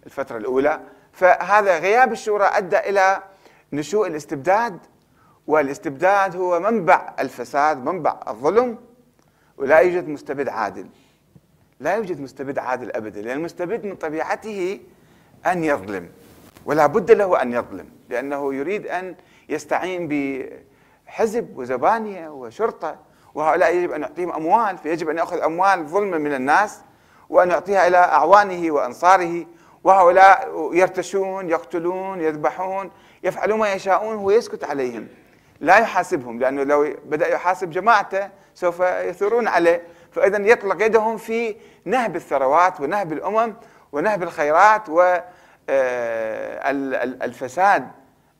الفترة 0.06 0.36
الأولى. 0.36 0.80
فهذا 1.12 1.78
غياب 1.78 2.12
الشورى 2.12 2.44
أدى 2.44 2.78
إلى 2.78 3.22
نشوء 3.72 4.06
الاستبداد 4.06 4.78
والاستبداد 5.46 6.36
هو 6.36 6.60
منبع 6.60 7.14
الفساد 7.18 7.84
منبع 7.84 8.20
الظلم 8.28 8.78
ولا 9.56 9.78
يوجد 9.78 10.08
مستبد 10.08 10.48
عادل. 10.48 10.86
لا 11.80 11.94
يوجد 11.94 12.20
مستبد 12.20 12.58
عادل 12.58 12.92
ابدا 12.92 13.22
لأن 13.22 13.36
المستبد 13.36 13.84
من 13.84 13.96
طبيعته 13.96 14.80
أن 15.46 15.64
يظلم 15.64 16.08
ولا 16.64 16.86
بد 16.86 17.10
له 17.10 17.42
أن 17.42 17.52
يظلم 17.52 17.86
لأنه 18.08 18.54
يريد 18.54 18.86
أن 18.86 19.14
يستعين 19.48 20.08
بحزب 21.06 21.58
وزبانية 21.58 22.28
وشرطة 22.28 22.98
وهؤلاء 23.34 23.74
يجب 23.74 23.92
أن 23.92 24.02
يعطيهم 24.02 24.32
أموال 24.32 24.78
فيجب 24.78 25.08
أن 25.08 25.18
يأخذ 25.18 25.40
أموال 25.40 25.86
ظلما 25.86 26.18
من 26.18 26.34
الناس. 26.34 26.80
وأن 27.30 27.50
يعطيها 27.50 27.86
إلى 27.86 27.96
أعوانه 27.96 28.70
وأنصاره 28.70 29.46
وهؤلاء 29.84 30.70
يرتشون 30.72 31.50
يقتلون 31.50 32.20
يذبحون 32.20 32.90
يفعلون 33.22 33.58
ما 33.58 33.72
يشاءون 33.72 34.16
هو 34.16 34.30
يسكت 34.30 34.64
عليهم. 34.64 35.08
لا 35.60 35.78
يحاسبهم 35.78 36.38
لأنه 36.38 36.62
لو 36.62 36.96
بدأ 37.04 37.28
يحاسب 37.28 37.70
جماعته 37.70 38.28
سوف 38.54 38.80
يثورون 38.80 39.48
عليه. 39.48 39.82
فإذا 40.12 40.38
يطلق 40.38 40.84
يدهم 40.84 41.16
في 41.16 41.56
نهب 41.84 42.16
الثروات 42.16 42.80
ونهب 42.80 43.12
الأمم 43.12 43.54
ونهب 43.92 44.22
الخيرات 44.22 44.88
والفساد 47.28 47.88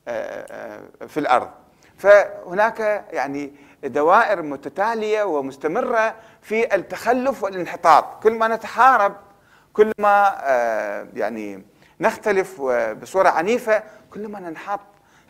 آه، 0.07 0.11
آه، 0.11 0.81
آه، 1.01 1.05
في 1.05 1.19
الأرض. 1.19 1.49
فهناك 1.97 3.05
يعني 3.11 3.53
دوائر 3.83 4.41
متتالية 4.41 5.23
ومستمرة 5.23 6.15
في 6.41 6.75
التخلف 6.75 7.43
والانحطاط. 7.43 8.23
كل 8.23 8.33
ما 8.33 8.47
نتحارب 8.47 9.15
كل 9.73 9.91
ما 9.97 10.37
يعني 11.13 11.65
نختلف 11.99 12.61
بصورة 13.01 13.29
عنيفة 13.29 13.83
كل 14.13 14.27
ما 14.27 14.39
ننحط 14.39 14.79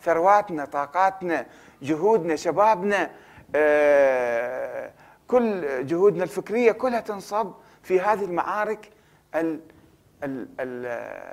ثرواتنا 0.04 0.66
طاقاتنا 0.66 1.46
جهودنا 1.82 2.36
شبابنا 2.36 3.10
آه، 3.56 4.92
كل 5.28 5.86
جهودنا 5.88 6.24
الفكرية 6.24 6.72
كلها 6.72 7.00
تنصب 7.00 7.52
في 7.84 8.00
هذه 8.02 8.24
المعارك 8.26 8.90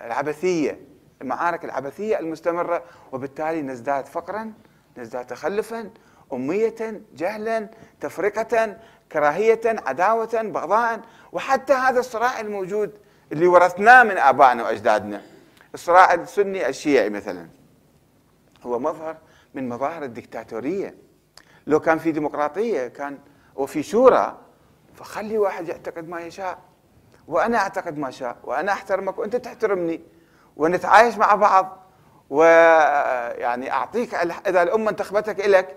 العبثية. 0.06 0.80
المعارك 1.22 1.64
العبثية 1.64 2.18
المستمرة 2.18 2.82
وبالتالي 3.12 3.62
نزداد 3.62 4.06
فقرا 4.06 4.52
نزداد 4.96 5.26
تخلفا 5.26 5.90
أمية 6.32 7.02
جهلا 7.16 7.68
تفرقة 8.00 8.76
كراهية 9.12 9.60
عداوة 9.64 10.42
بغضاء. 10.42 11.00
وحتى 11.32 11.72
هذا 11.72 12.00
الصراع 12.00 12.40
الموجود 12.40 12.98
اللي 13.32 13.46
ورثناه 13.46 14.02
من 14.02 14.18
آبائنا 14.18 14.62
وأجدادنا. 14.62 15.22
الصراع 15.74 16.14
السني 16.14 16.68
الشيعي 16.68 17.10
مثلا. 17.10 17.48
هو 18.62 18.78
مظهر 18.78 19.16
من 19.54 19.68
مظاهر 19.68 20.02
الدكتاتورية. 20.02 20.94
لو 21.66 21.80
كان 21.80 21.98
في 21.98 22.12
ديمقراطية 22.12 22.88
كان 22.88 23.18
وفي 23.56 23.82
شورى 23.82 24.38
فخلي 24.94 25.38
واحد 25.38 25.68
يعتقد 25.68 26.08
ما 26.08 26.20
يشاء. 26.20 26.58
وأنا 27.28 27.58
أعتقد 27.58 27.98
ما 27.98 28.10
شاء. 28.10 28.36
وأنا 28.44 28.72
أحترمك 28.72 29.18
وأنت 29.18 29.36
تحترمني. 29.36 30.00
ونتعايش 30.56 31.16
مع 31.16 31.34
بعض. 31.34 31.84
ويعني 32.30 33.72
أعطيك 33.72 34.14
إذا 34.14 34.62
الأمة 34.62 34.90
انتخبتك 34.90 35.46
إلك 35.46 35.76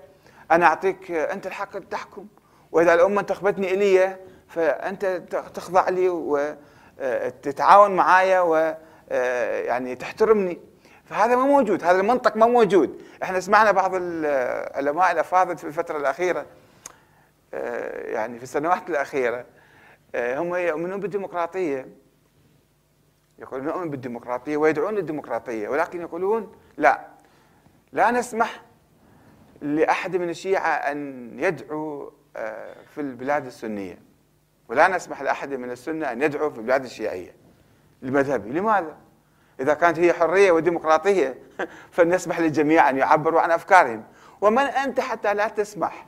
أنا 0.52 0.66
أعطيك 0.66 1.12
أنت 1.12 1.48
الحق 1.48 1.80
تحكم 1.80 2.28
وإذا 2.72 2.94
الأمة 2.94 3.22
انتخبتني 3.22 3.74
إلي 3.74 4.18
فأنت 4.48 5.06
تخضع 5.54 5.90
لي 5.90 6.10
وتتعاون 6.10 7.96
معايا 7.96 8.40
ويعني 8.42 9.96
تحترمني. 9.96 10.60
فهذا 11.06 11.36
ما 11.36 11.44
موجود 11.44 11.84
هذا 11.84 12.00
المنطق 12.00 12.38
ما 12.38 12.46
موجود. 12.46 13.02
إحنا 13.24 13.40
سمعنا 13.40 13.72
بعض 13.72 13.92
العلماء 13.96 15.12
الأفاضل 15.12 15.58
في 15.58 15.64
الفترة 15.64 15.98
الأخيرة 15.98 16.46
آه، 17.54 18.12
يعني 18.12 18.38
في 18.38 18.44
السنوات 18.44 18.90
الأخيرة 18.90 19.46
آه، 20.16 20.40
هم 20.40 20.56
يؤمنون 20.56 21.00
بالديمقراطية. 21.00 21.88
يقولون 23.40 23.68
نؤمن 23.68 23.90
بالديمقراطية 23.90 24.58
ويدعون 24.58 24.96
للديمقراطية 24.96 25.70
ولكن 25.70 26.02
يقولون 26.02 26.52
لا. 26.78 27.08
لا 27.92 28.12
نسمح 28.12 28.62
لأحد 29.62 30.16
من 30.16 30.30
الشيعة 30.30 30.70
أن 30.70 31.32
يدعو 31.40 32.14
آه، 32.38 32.76
في 32.96 33.02
البلاد 33.02 33.46
السنية. 33.46 33.98
ولا 34.70 34.88
نسمح 34.88 35.22
لأحد 35.22 35.54
من 35.54 35.72
السنة 35.72 36.12
أن 36.12 36.22
يدعو 36.22 36.50
في 36.50 36.58
البلاد 36.58 36.84
الشيعية. 36.84 37.36
المذهبي. 38.04 38.50
لماذا؟ 38.50 38.98
إذا 39.60 39.74
كانت 39.74 40.00
هي 40.00 40.14
حرية 40.14 40.52
وديمقراطية 40.52 41.40
فلنسمح 41.92 42.40
للجميع 42.40 42.90
أن 42.90 42.98
يعبروا 42.98 43.42
عن 43.42 43.52
أفكارهم. 43.52 44.04
ومن 44.42 44.64
أنت 44.64 45.00
حتى 45.00 45.34
لا 45.34 45.48
تسمح؟ 45.48 46.08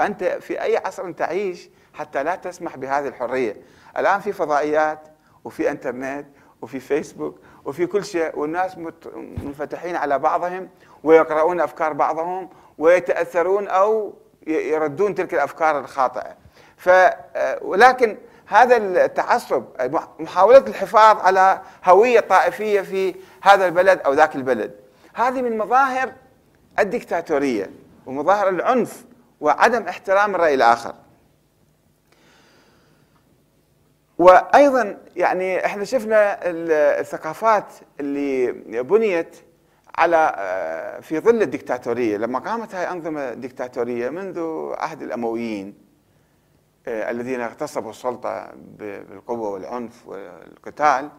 أنت 0.00 0.24
في 0.24 0.62
أي 0.62 0.76
عصر 0.76 1.12
تعيش 1.12 1.70
حتى 1.94 2.22
لا 2.22 2.36
تسمح 2.36 2.76
بهذه 2.76 3.08
الحرية. 3.08 3.56
الآن 3.96 4.20
في 4.20 4.32
فضائيات 4.32 5.08
وفي 5.44 5.70
إنترنت 5.70 6.26
وفي 6.62 6.80
فيسبوك 6.80 7.38
وفي 7.64 7.86
كل 7.86 8.04
شيء. 8.04 8.38
والناس 8.38 8.78
منفتحين 9.44 9.96
على 9.96 10.18
بعضهم 10.18 10.68
ويقرؤون 11.02 11.60
أفكار 11.60 11.92
بعضهم 11.92 12.48
ويتأثرون 12.80 13.68
أو 13.68 14.14
يردون 14.46 15.14
تلك 15.14 15.34
الأفكار 15.34 15.78
الخاطئة. 15.78 16.36
ف 16.76 16.90
ولكن 17.62 18.16
هذا 18.46 18.76
التعصب 18.76 19.64
محاولة 20.18 20.58
الحفاظ 20.58 21.18
على 21.18 21.60
هوية 21.84 22.20
طائفية 22.20 22.80
في 22.80 23.14
هذا 23.42 23.66
البلد 23.66 24.00
أو 24.00 24.12
ذاك 24.12 24.36
البلد 24.36 24.74
هذه 25.14 25.42
من 25.42 25.58
مظاهر 25.58 26.12
الدكتاتورية 26.78 27.70
ومظاهر 28.06 28.48
العنف 28.48 29.04
وعدم 29.40 29.88
احترام 29.88 30.34
الرأي 30.34 30.54
الآخر. 30.54 30.94
وأيضا 34.18 34.98
يعني 35.16 35.66
إحنا 35.66 35.84
شفنا 35.84 36.38
الثقافات 37.00 37.64
اللي 38.00 38.52
بنيت 38.82 39.36
على 39.98 40.34
آه، 40.36 41.00
في 41.00 41.20
ظل 41.20 41.42
الدكتاتورية 41.42 42.16
لما 42.16 42.38
قامت 42.38 42.74
هاي 42.74 42.90
أنظمة 42.90 43.34
دكتاتورية 43.34 44.10
منذ 44.10 44.40
عهد 44.78 45.02
الأمويين 45.02 45.74
آه، 46.86 47.10
الذين 47.10 47.40
اغتصبوا 47.40 47.90
السلطة 47.90 48.52
بالقوة 48.78 49.48
والعنف 49.50 50.08
والقتال 50.08 51.10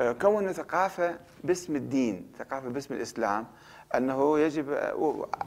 آه، 0.00 0.12
كونوا 0.12 0.52
ثقافة 0.52 1.16
باسم 1.44 1.76
الدين 1.76 2.32
ثقافة 2.38 2.68
باسم 2.68 2.94
الإسلام 2.94 3.46
أنه 3.94 4.38
يجب 4.38 4.70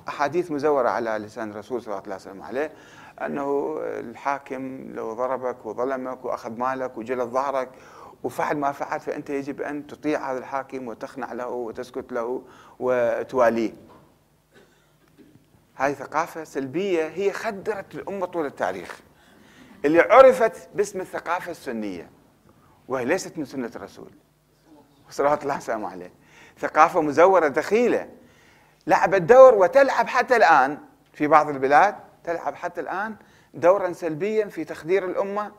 أحاديث 0.07 0.51
مزورة 0.51 0.89
على 0.89 1.09
لسان 1.09 1.51
الرسول 1.51 1.81
صلى 1.81 1.91
الله 1.93 2.03
عليه 2.05 2.15
وسلم 2.15 2.41
عليه 2.41 2.71
أنه 3.25 3.77
الحاكم 3.81 4.91
لو 4.93 5.13
ضربك 5.13 5.65
وظلمك 5.65 6.25
وأخذ 6.25 6.57
مالك 6.57 6.97
وجلد 6.97 7.29
ظهرك 7.29 7.69
وفعل 8.23 8.57
ما 8.57 8.71
فعل 8.71 8.99
فأنت 8.99 9.29
يجب 9.29 9.61
أن 9.61 9.87
تطيع 9.87 10.31
هذا 10.31 10.39
الحاكم 10.39 10.87
وتخنع 10.87 11.33
له 11.33 11.47
وتسكت 11.47 12.11
له 12.11 12.41
وتواليه. 12.79 13.73
هذه 15.75 15.93
ثقافة 15.93 16.43
سلبية 16.43 17.07
هي 17.07 17.31
خدرت 17.31 17.95
الأمة 17.95 18.25
طول 18.25 18.45
التاريخ. 18.45 18.99
اللي 19.85 19.99
عرفت 19.99 20.69
باسم 20.75 21.01
الثقافة 21.01 21.51
السنية 21.51 22.09
وهي 22.87 23.05
ليست 23.05 23.37
من 23.37 23.45
سنة 23.45 23.71
الرسول 23.75 24.11
صلوات 25.09 25.43
الله 25.43 25.57
وسلامه 25.57 25.91
عليه. 25.91 26.11
ثقافة 26.59 27.01
مزورة 27.01 27.47
دخيله 27.47 28.09
لعبت 28.87 29.21
دور 29.21 29.55
وتلعب 29.55 30.07
حتى 30.07 30.35
الآن 30.35 30.77
في 31.13 31.27
بعض 31.27 31.49
البلاد 31.49 31.95
تلعب 32.23 32.55
حتى 32.55 32.81
الآن 32.81 33.15
دورا 33.53 33.93
سلبيا 33.93 34.45
في 34.45 34.63
تخدير 34.63 35.05
الأمة 35.05 35.51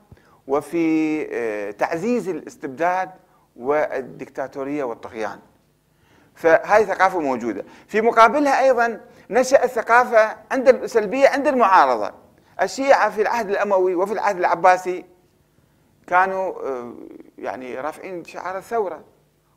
وفي 0.50 1.26
آه، 1.33 1.71
تعزيز 1.71 2.28
الاستبداد 2.28 3.11
والدكتاتورية 3.57 4.85
والطغيان. 4.85 5.38
فهذه 6.35 6.85
ثقافة 6.85 7.21
موجودة. 7.21 7.64
في 7.88 8.00
مقابلها 8.00 8.61
أيضا 8.61 9.00
نشأت 9.30 9.71
ثقافة 9.71 10.37
عند 10.50 10.87
سلبية 10.87 11.28
عند 11.28 11.47
المعارضة. 11.49 12.12
الشيعة 12.62 13.11
في 13.11 13.23
العهد 13.23 13.50
الأموي 13.50 13.95
وفي 13.95 14.13
العهد 14.13 14.39
العباسي 14.39 15.04
كانوا 16.06 16.69
آه، 16.69 16.95
يعني 17.39 17.80
رافعين 17.80 18.25
شعار 18.25 18.58
الثورة 18.58 19.04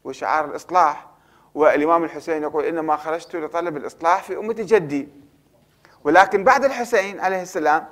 وشعار 0.03 0.45
الإصلاح. 0.45 1.08
والإمام 1.56 2.03
الحسين 2.03 2.43
يقول 2.43 2.65
إنما 2.65 2.97
خرجت 2.97 3.36
لطلب 3.36 3.77
الإصلاح 3.77 4.23
في 4.23 4.38
أمة 4.38 4.56
جدي. 4.60 5.10
ولكن 6.03 6.43
بعد 6.43 6.65
الحسين 6.65 7.19
عليه 7.19 7.41
السلام 7.41 7.86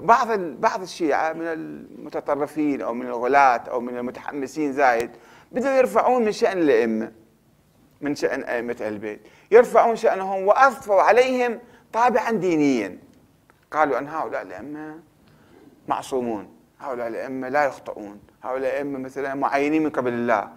بعض 0.00 0.28
بعض 0.38 0.82
الشيعة 0.82 1.32
من 1.32 1.46
المتطرفين 1.46 2.82
أو 2.82 2.94
من 2.94 3.06
الغلاة 3.06 3.62
أو 3.70 3.80
من 3.80 3.98
المتحمسين 3.98 4.72
زايد 4.72 5.10
بدأوا 5.52 5.76
يرفعون 5.76 6.24
من 6.24 6.32
شأن 6.32 6.58
الأئمة 6.58 7.12
من 8.00 8.14
شأن 8.14 8.42
أئمة 8.42 8.76
البيت. 8.80 9.20
يرفعون 9.50 9.96
شأنهم 9.96 10.46
وأضفوا 10.46 11.02
عليهم 11.02 11.58
طابعا 11.92 12.30
دينيا. 12.30 12.98
قالوا 13.70 13.98
أن 13.98 14.08
هؤلاء 14.08 14.42
الأئمة 14.42 14.98
معصومون 15.88 16.48
هؤلاء 16.80 17.08
الأئمة 17.08 17.48
لا 17.48 17.64
يخطئون 17.64 18.20
هؤلاء 18.42 18.70
الأئمة 18.70 18.98
مثلا 18.98 19.34
معينين 19.34 19.82
من 19.82 19.90
قبل 19.90 20.12
الله. 20.12 20.48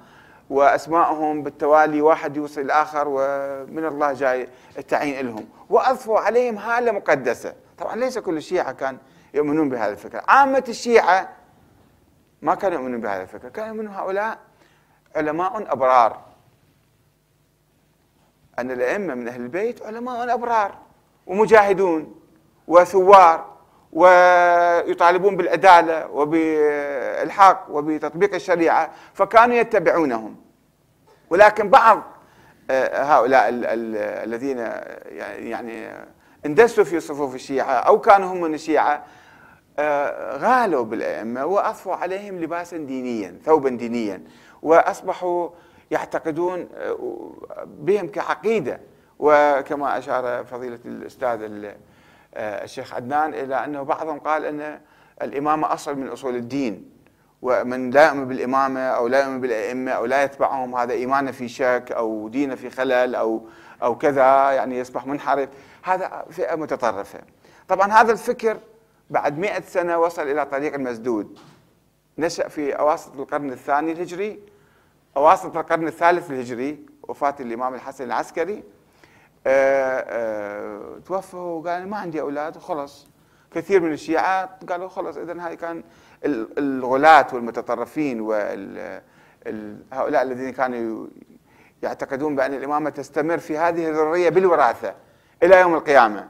واسمائهم 0.50 1.44
بالتوالي 1.44 2.02
واحد 2.02 2.38
يوصل 2.38 2.62
الآخر 2.62 3.04
ومن 3.08 3.86
الله 3.86 4.14
جاي 4.14 4.48
التعيين 4.78 5.28
لهم 5.28 5.48
واضفوا 5.70 6.20
عليهم 6.20 6.58
هالة 6.58 6.92
مقدسة. 6.92 7.54
طبعا 7.78 7.96
ليس 7.96 8.18
كل 8.18 8.38
الشيعة 8.38 8.72
كان 8.72 8.98
يؤمنون 9.34 9.70
بهذا 9.70 9.92
الفكرة. 9.92 10.24
عامة 10.28 10.64
الشيعة 10.68 11.30
ما 12.42 12.56
كانوا 12.56 12.78
يؤمنون 12.80 13.02
بهذا 13.02 13.22
الفكرة. 13.22 13.50
كانوا 13.50 13.68
يؤمنون 13.76 13.94
هؤلاء 13.94 14.40
علماء 15.16 15.74
أبرار. 15.74 16.22
أن 18.60 18.72
الأئمة 18.72 19.16
من 19.16 19.28
أهل 19.28 19.42
البيت 19.42 19.82
علماء 19.82 20.34
أبرار 20.34 20.78
ومجاهدون 21.28 22.22
وثوار 22.68 23.56
ويطالبون 23.94 25.38
بالعدالة 25.38 26.08
وبالحق 26.08 27.68
وبتطبيق 27.70 28.34
الشريعة 28.34 28.92
فكانوا 29.14 29.56
يتبعونهم. 29.56 30.36
ولكن 31.30 31.70
بعض 31.70 32.04
آه، 32.70 33.04
هؤلاء 33.04 33.50
الذين 34.24 34.58
يعني 35.38 36.06
اندسوا 36.46 36.84
في 36.84 37.00
صفوف 37.00 37.36
الشيعة 37.36 37.74
أو 37.74 38.02
كانوا 38.02 38.34
هم 38.34 38.42
من 38.42 38.54
الشيعة 38.54 39.06
آه، 39.80 40.38
غالوا 40.38 40.84
بالأئمة 40.84 41.46
واضفوا 41.46 41.96
عليهم 41.96 42.40
لباسا 42.40 42.78
دينيا 42.78 43.40
ثوبا 43.46 43.70
دينيا 43.70 44.22
وأصبحوا 44.62 45.50
يعتقدون 45.92 46.70
آه، 46.76 47.26
بهم 47.66 48.08
كعقيدة. 48.08 48.80
وكما 49.20 49.98
أشار 49.98 50.46
فضيلة 50.46 50.80
الأستاذ 50.86 51.66
آه، 52.36 52.64
الشيخ 52.64 52.94
عدنان 52.94 53.34
إلى 53.34 53.66
أنه 53.66 53.84
بعضهم 53.84 54.20
قال 54.20 54.46
أن 54.46 54.80
الإمامة 55.22 55.74
أصل 55.74 55.98
من 55.98 56.08
أصول 56.08 56.36
الدين. 56.36 56.90
ومن 57.42 57.90
لا 57.90 58.08
يؤمن 58.08 58.28
بالإمامة 58.28 58.80
أو 58.80 59.08
لا 59.08 59.24
يؤمن 59.24 59.42
بالأئمة 59.42 59.92
أو 59.92 60.06
لا 60.06 60.24
يتبعهم 60.24 60.76
هذا 60.76 60.94
إيمانه 60.94 61.32
في 61.32 61.48
شك 61.48 61.92
أو 61.92 62.28
دينه 62.28 62.56
في 62.56 62.70
خلل 62.70 63.16
أو 63.16 63.48
أو 63.84 63.98
كذا 63.98 64.52
يعني 64.52 64.80
يصبح 64.80 65.06
منحرف. 65.08 65.50
هذا 65.86 66.26
فئة 66.32 66.56
متطرفة 66.56 67.20
طبعا 67.68 67.92
هذا 67.92 68.12
الفكر 68.12 68.58
بعد 69.10 69.38
مئة 69.38 69.62
سنة 69.62 69.98
وصل 69.98 70.22
إلى 70.22 70.46
طريق 70.46 70.74
المسدود. 70.74 71.40
نشأ 72.18 72.48
في 72.48 72.74
أواسط 72.74 73.20
القرن 73.20 73.52
الثاني 73.52 73.92
الهجري 73.92 74.40
أواسط 75.18 75.58
القرن 75.58 75.88
الثالث 75.88 76.32
الهجري 76.32 76.86
وفاة 77.04 77.36
الإمام 77.40 77.74
الحسن 77.74 78.04
العسكري. 78.04 78.64
آه، 79.48 80.06
آه، 80.08 81.00
توفى 81.06 81.36
وقال 81.36 81.90
ما 81.90 81.98
عندي 81.98 82.22
أولاد 82.22 82.58
وخلص 82.58 83.08
كثير 83.52 83.82
من 83.82 83.94
الشيعة 83.94 84.60
قالوا 84.70 84.88
خلص 84.88 85.18
اذا 85.18 85.46
هاي 85.48 85.56
كان 85.56 85.84
الغلاة 86.58 87.28
والمتطرفين 87.34 88.22
وهؤلاء 88.22 89.02
الذين 90.22 90.50
كانوا 90.50 91.08
يعتقدون 91.84 92.36
بأن 92.36 92.54
الإمامة 92.54 92.90
تستمر 92.90 93.38
في 93.38 93.58
هذه 93.58 93.90
الذرية 93.90 94.30
بالوراثة. 94.30 94.94
إلى 95.44 95.60
يوم 95.60 95.74
القيامة. 95.74 96.28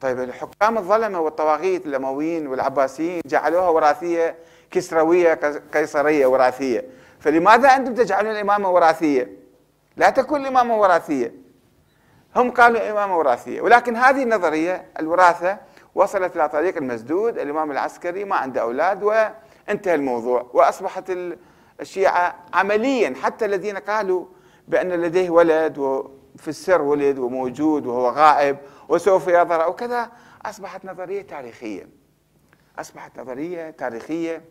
طيب 0.00 0.20
الحكام 0.20 0.78
الظلمة 0.78 1.20
والطواغيت 1.20 1.86
الامويين 1.86 2.46
والعباسيين 2.46 3.22
جعلوها 3.26 3.68
وراثية 3.68 4.36
كسروية 4.70 5.40
قيصرية 5.74 6.26
وراثية، 6.26 6.84
فلماذا 7.20 7.68
أنتم 7.68 7.94
تجعلون 7.94 8.32
الامامه 8.32 8.70
وراثية؟ 8.70 9.30
لا 9.96 10.10
تكون 10.10 10.40
الامامه 10.40 10.80
وراثية. 10.80 11.44
هم 12.36 12.50
قالوا 12.50 12.90
إمامة 12.90 13.18
وراثية 13.18 13.60
ولكن 13.60 13.96
هذه 13.96 14.22
النظرية 14.22 14.84
الوراثة 15.00 15.58
وصلت 15.94 16.36
إلى 16.36 16.48
طريق 16.48 16.76
المسدود 16.76 17.38
الإمام 17.38 17.70
العسكري 17.70 18.24
ما 18.24 18.36
عنده 18.36 18.60
أولاد 18.60 19.02
وانتهى 19.02 19.94
الموضوع 19.94 20.50
وأصبحت 20.52 21.12
الشيعة 21.80 22.34
عمليا 22.54 23.14
حتى 23.22 23.44
الذين 23.44 23.76
قالوا 23.76 24.24
بأن 24.68 24.88
لديه 24.88 25.30
ولد 25.30 26.04
وفي 26.34 26.48
السر 26.48 26.82
ولد 26.82 27.18
وموجود 27.18 27.86
وهو 27.86 28.08
غائب 28.08 28.56
وسوف 28.88 29.28
يظهر 29.28 29.64
أو 29.64 29.72
كذا 29.72 30.10
أصبحت 30.46 30.84
نظرية 30.84 31.22
تاريخية. 31.22 31.88
أصبحت 32.78 33.18
نظرية 33.18 33.70
تاريخية 33.70 34.44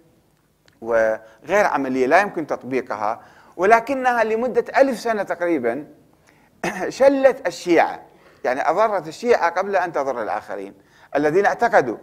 وغير 0.82 1.66
عملية 1.66 2.06
لا 2.06 2.22
يمكن 2.22 2.48
تطبيقها 2.48 3.22
ولكنها 3.58 4.24
لمدة 4.24 4.66
ألف 4.78 5.00
سنة 5.00 5.24
تقريبا 5.24 5.88
شلت 6.90 7.48
الشيعة. 7.48 8.02
يعني 8.44 8.70
أضرت 8.70 9.08
الشيعة 9.08 9.50
قبل 9.50 9.76
أن 9.76 9.92
تضر 9.92 10.24
الآخرين. 10.24 10.74
الذين 11.16 11.46
اعتقدوا 11.46 11.98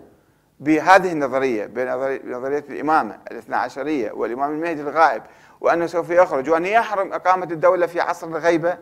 بهذه 0.61 1.13
النظرية 1.13 1.67
بنظرية 1.67 2.65
الإمامة 2.69 3.19
الاثنى 3.31 3.57
عشرية 3.57 4.13
والإمام 4.13 4.51
المهدي 4.51 4.81
الغائب 4.81 5.23
وأنه 5.61 5.87
سوف 5.87 6.11
يخرج 6.11 6.51
وأن 6.51 6.67
يحرم 6.67 7.13
إقامة 7.13 7.45
الدولة 7.45 7.87
في 7.87 8.01
عصر 8.01 8.27
الغيبة 8.27 8.79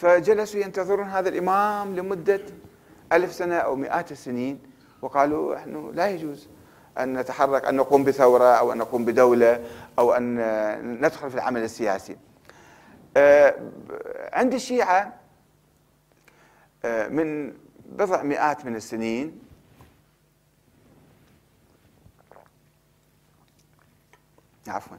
فجلسوا 0.00 0.60
ينتظرون 0.60 1.08
هذا 1.08 1.28
الإمام 1.28 1.96
لمدة 1.96 2.40
ألف 3.12 3.32
سنة 3.32 3.56
أو 3.56 3.76
مئات 3.76 4.12
السنين. 4.12 4.60
وقالوا 5.02 5.54
نحن 5.54 5.90
لا 5.94 6.08
يجوز 6.08 6.48
أن 6.98 7.18
نتحرك 7.18 7.64
أن 7.64 7.76
نقوم 7.76 8.04
بثورة 8.04 8.44
أو 8.44 8.72
أن 8.72 8.78
نقوم 8.78 9.04
بدولة 9.04 9.64
أو 9.98 10.12
أن 10.12 11.00
ندخل 11.00 11.30
في 11.30 11.36
العمل 11.36 11.62
السياسي. 11.62 12.16
آه، 13.16 13.54
عند 14.32 14.54
الشيعة 14.54 15.14
آه، 16.84 17.08
من 17.08 17.54
بضع 17.86 18.22
مئات 18.22 18.66
من 18.66 18.76
السنين 18.76 19.40
عفوا 24.68 24.96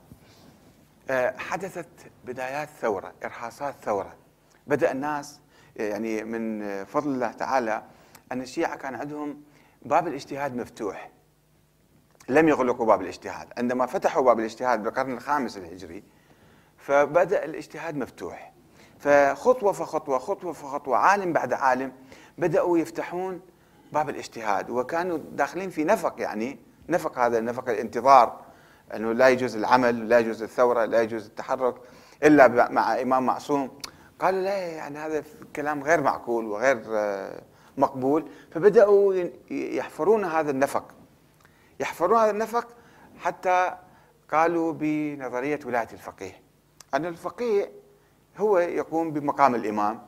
آه، 1.10 1.38
حدثت 1.38 1.88
بدايات 2.26 2.70
ثورة 2.82 3.14
إرهاصات 3.24 3.76
ثورة. 3.82 4.29
بدأ 4.70 4.92
الناس 4.92 5.40
يعني 5.76 6.24
من 6.24 6.64
فضل 6.86 7.10
الله 7.10 7.32
تعالى 7.32 7.84
أن 8.32 8.42
الشيعة 8.42 8.76
كان 8.76 8.96
عندهم 8.96 9.42
باب 9.82 10.08
الاجتهاد 10.08 10.56
مفتوح. 10.56 11.12
لم 12.30 12.48
يغلقوا 12.48 12.86
باب 12.86 13.02
الاجتهاد. 13.02 13.48
عندما 13.58 13.86
فتحوا 13.86 14.24
باب 14.24 14.40
الاجتهاد 14.40 14.84
بالقرن 14.84 15.12
الخامس 15.12 15.58
الهجري 15.58 16.04
فبدأ 16.78 17.46
الاجتهاد 17.46 17.98
مفتوح. 17.98 18.54
فخطوة 19.00 19.72
فخطوة 19.72 20.20
خطوة 20.20 20.54
فخطوة 20.54 20.98
عالم 20.98 21.34
بعد 21.34 21.54
عالم 21.54 21.92
بدأوا 22.38 22.78
يفتحون 22.78 23.42
باب 23.94 24.10
الاجتهاد. 24.10 24.70
وكانوا 24.70 25.18
داخلين 25.18 25.70
في 25.70 25.84
نفق 25.84 26.16
يعني 26.18 26.60
نفق 26.90 27.20
هذا 27.20 27.40
نفق 27.40 27.70
الانتظار 27.70 28.42
إنه 28.96 29.12
لا 29.14 29.30
يجوز 29.30 29.56
العمل 29.56 30.10
لا 30.10 30.20
يجوز 30.20 30.44
الثورة 30.44 30.86
لا 30.86 31.02
يجوز 31.02 31.26
التحرك 31.26 31.76
إلا 32.24 32.70
مع 32.72 33.02
إمام 33.02 33.26
معصوم. 33.26 33.80
قالوا 34.20 34.42
لا 34.42 34.58
يعني 34.58 34.98
هذا 35.00 35.24
كلام 35.56 35.84
غير 35.84 36.02
معقول 36.02 36.46
وغير 36.46 36.84
آه، 36.90 37.42
مقبول. 37.78 38.30
فبدأوا 38.52 39.30
يحفرون 39.52 40.26
هذا 40.26 40.52
النفق. 40.52 40.86
يحفرون 41.80 42.20
هذا 42.20 42.32
النفق 42.32 42.68
حتى 43.20 43.76
قالوا 44.32 44.74
بنظرية 44.74 45.60
ولاية 45.66 45.88
الفقيه. 45.94 46.42
أن 46.94 47.06
الفقيه 47.06 47.72
هو 48.38 48.58
يقوم 48.60 49.12
بمقام 49.12 49.56
الإمام. 49.56 50.02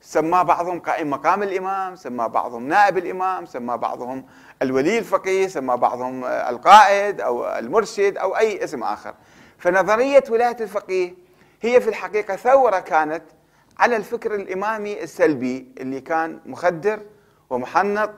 سمى 0.00 0.44
بعضهم 0.44 0.80
قائم 0.80 1.10
مقام 1.10 1.42
الإمام 1.42 1.96
سمى 1.96 2.28
بعضهم 2.28 2.68
نائب 2.68 2.98
الإمام 2.98 3.46
سمى 3.46 3.76
بعضهم 3.76 4.26
الولي 4.62 4.98
الفقيه 4.98 5.46
سمى 5.46 5.76
بعضهم 5.76 6.24
القائد 6.24 7.20
أو 7.20 7.46
المرشد 7.46 8.16
أو 8.16 8.36
أي 8.36 8.64
اسم 8.64 8.82
آخر. 8.82 9.14
فنظرية 9.58 10.24
ولاية 10.30 10.56
الفقيه 10.60 11.14
هي 11.62 11.80
في 11.80 11.88
الحقيقة 11.88 12.36
ثورة 12.36 12.78
كانت 12.78 13.22
على 13.78 13.96
الفكر 13.96 14.34
الإمامي 14.34 15.02
السلبي 15.02 15.72
اللي 15.78 16.00
كان 16.00 16.40
مخدر 16.46 17.00
ومحنط 17.50 18.10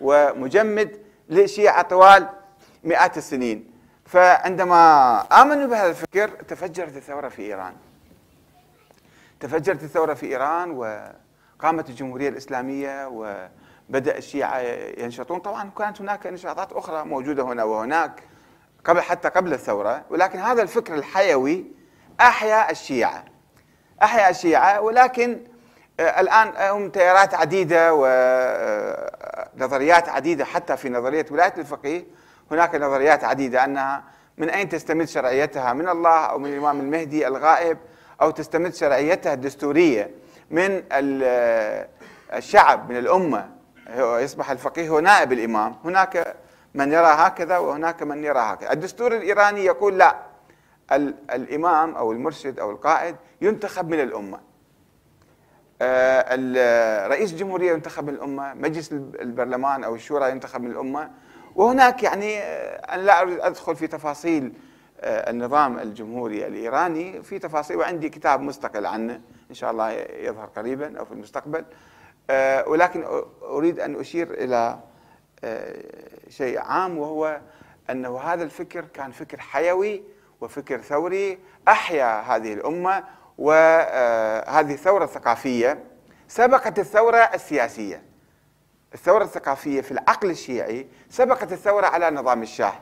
ومجمد 0.00 1.02
للشيعه 1.28 1.82
طوال 1.82 2.28
مئات 2.84 3.16
السنين. 3.16 3.70
فعندما 4.06 5.20
آمنوا 5.20 5.66
بهذا 5.66 5.90
الفكر 5.90 6.28
تفجرت 6.28 6.96
الثورة 6.96 7.28
في 7.28 7.42
إيران. 7.42 7.74
تفجرت 9.40 9.82
الثورة 9.82 10.14
في 10.14 10.26
إيران 10.26 10.70
وقامت 10.70 11.90
الجمهورية 11.90 12.28
الإسلامية 12.28 13.08
وبدأ 13.08 14.18
الشيعة 14.18 14.58
ينشطون. 14.98 15.38
طبعا 15.38 15.70
كانت 15.78 16.00
هناك 16.00 16.26
نشاطات 16.26 16.72
أخرى 16.72 17.04
موجودة 17.04 17.42
هنا 17.42 17.64
وهناك 17.64 18.22
قبل 18.84 19.00
حتى 19.00 19.28
قبل 19.28 19.52
الثورة. 19.52 20.04
ولكن 20.10 20.38
هذا 20.38 20.62
الفكر 20.62 20.94
الحيوي 20.94 21.64
أحيا 22.20 22.70
الشيعة. 22.70 23.24
احيا 24.02 24.30
الشيعه 24.30 24.80
ولكن 24.80 25.40
آه، 26.00 26.20
الآن 26.20 26.52
هم 26.74 26.90
تيارات 26.90 27.34
عديدة 27.34 27.94
ونظريات 29.54 30.08
آه، 30.08 30.12
عديدة 30.12 30.44
حتى 30.44 30.76
في 30.76 30.88
نظرية 30.88 31.26
ولاية 31.30 31.54
الفقيه. 31.58 32.04
هناك 32.50 32.74
نظريات 32.74 33.24
عديدة 33.24 33.64
أنها 33.64 34.02
من 34.38 34.50
أين 34.50 34.68
تستمد 34.68 35.08
شرعيتها؟ 35.08 35.72
من 35.72 35.88
الله 35.88 36.24
أو 36.24 36.38
من 36.38 36.52
الإمام 36.52 36.80
المهدي 36.80 37.26
الغائب؟ 37.26 37.78
أو 38.22 38.30
تستمد 38.30 38.74
شرعيتها 38.74 39.32
الدستورية 39.34 40.10
من 40.50 40.82
آه، 40.92 41.88
الشعب 42.34 42.90
من 42.90 42.96
الأمة؟ 42.96 43.48
يصبح 43.96 44.50
الفقيه 44.50 44.88
هو 44.88 45.00
نائب 45.00 45.32
الإمام. 45.32 45.76
هناك 45.84 46.36
من 46.74 46.92
يرى 46.92 47.06
هكذا 47.06 47.58
وهناك 47.58 48.02
من 48.02 48.24
يرى 48.24 48.38
هكذا. 48.38 48.72
الدستور 48.72 49.16
الإيراني 49.16 49.64
يقول 49.64 49.98
لا. 49.98 50.16
الإمام 50.92 51.94
أو 51.94 52.12
المرشد 52.12 52.60
أو 52.60 52.70
القائد 52.70 53.16
ينتخب 53.40 53.88
من 53.88 54.00
الأمة. 54.00 54.40
آه، 55.82 57.06
رئيس 57.06 57.32
الجمهورية 57.32 57.72
ينتخب 57.72 58.04
من 58.04 58.14
الأمة 58.14 58.54
مجلس 58.54 58.92
البرلمان 58.92 59.84
أو 59.84 59.94
الشورى 59.94 60.30
ينتخب 60.30 60.60
من 60.60 60.70
الأمة. 60.70 61.10
وهناك 61.54 62.02
يعني 62.02 62.38
آه، 62.38 62.94
أنا 62.94 63.02
لا 63.02 63.22
أريد 63.22 63.40
أدخل 63.40 63.76
في 63.76 63.86
تفاصيل 63.86 64.52
آه، 65.00 65.30
النظام 65.30 65.78
الجمهوري 65.78 66.46
الإيراني 66.46 67.22
في 67.22 67.38
تفاصيل 67.38 67.76
وعندي 67.76 68.08
كتاب 68.08 68.40
مستقل 68.40 68.86
عنه 68.86 69.20
إن 69.50 69.54
شاء 69.54 69.70
الله 69.70 69.90
يظهر 69.90 70.46
قريبا 70.46 70.98
أو 70.98 71.04
في 71.04 71.12
المستقبل. 71.12 71.64
ولكن 72.66 73.04
أريد 73.42 73.80
أن 73.80 74.00
أشير 74.00 74.30
إلى 74.30 74.78
شيء 76.28 76.58
عام 76.58 76.98
وهو 76.98 77.40
أنه 77.90 78.18
هذا 78.18 78.42
الفكر 78.42 78.84
كان 78.84 79.10
فكر 79.10 79.40
حيوي 79.40 80.02
وفكر 80.40 80.80
ثوري 80.80 81.38
أحيا 81.68 82.20
هذه 82.20 82.52
الأمة 82.52 83.04
وهذه 83.38 84.72
الثورة 84.74 85.04
الثقافية. 85.04 85.84
سبقت 86.28 86.78
الثورة 86.78 87.16
السياسية. 87.16 88.02
الثورة 88.94 89.24
الثقافية 89.24 89.80
في 89.80 89.92
العقل 89.92 90.30
الشيعي 90.30 90.86
سبقت 91.10 91.52
الثورة 91.52 91.86
على 91.86 92.10
نظام 92.10 92.42
الشاه 92.42 92.72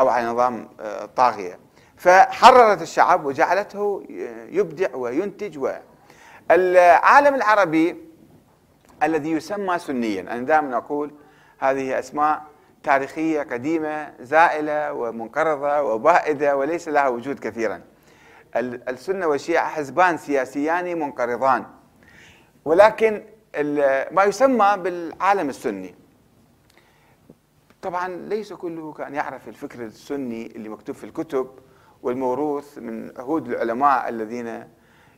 أو 0.00 0.08
على 0.08 0.26
نظام 0.26 0.68
الطاغيه 0.80 1.58
فحررت 1.96 2.82
الشعب 2.82 3.24
وجعلته 3.24 4.02
يبدع 4.50 4.94
وينتج 4.94 5.58
و 5.58 5.70
العالم 6.50 7.34
العربي 7.34 7.96
الذي 9.02 9.30
يسمى 9.30 9.78
سنيا. 9.78 10.20
أنا 10.20 10.46
دائما 10.46 10.76
أقول 10.76 11.10
هذه 11.58 11.98
أسماء 11.98 12.42
تاريخية 12.82 13.42
قديمة 13.42 14.12
زائلة 14.20 14.92
ومنقرضة 14.92 15.82
وبائدة 15.82 16.56
وليس 16.56 16.88
لها 16.88 17.08
وجود 17.08 17.38
كثيرا. 17.38 17.80
السنة 18.56 19.26
والشيعة 19.26 19.68
حزبان 19.68 20.16
سياسيان 20.16 20.98
منقرضان. 20.98 21.64
ولكن 22.64 23.22
ما 24.10 24.24
يسمى 24.24 24.76
بالعالم 24.76 25.48
السني. 25.48 25.94
طبعا 27.82 28.08
ليس 28.08 28.52
كله 28.52 28.92
كأن 28.92 29.14
يعرف 29.14 29.48
الفكر 29.48 29.84
السني 29.84 30.46
اللي 30.46 30.68
مكتوب 30.68 30.96
في 30.96 31.04
الكتب 31.04 31.50
والموروث 32.02 32.78
من 32.78 33.18
عهود 33.18 33.48
العلماء 33.48 34.08
الذين 34.08 34.68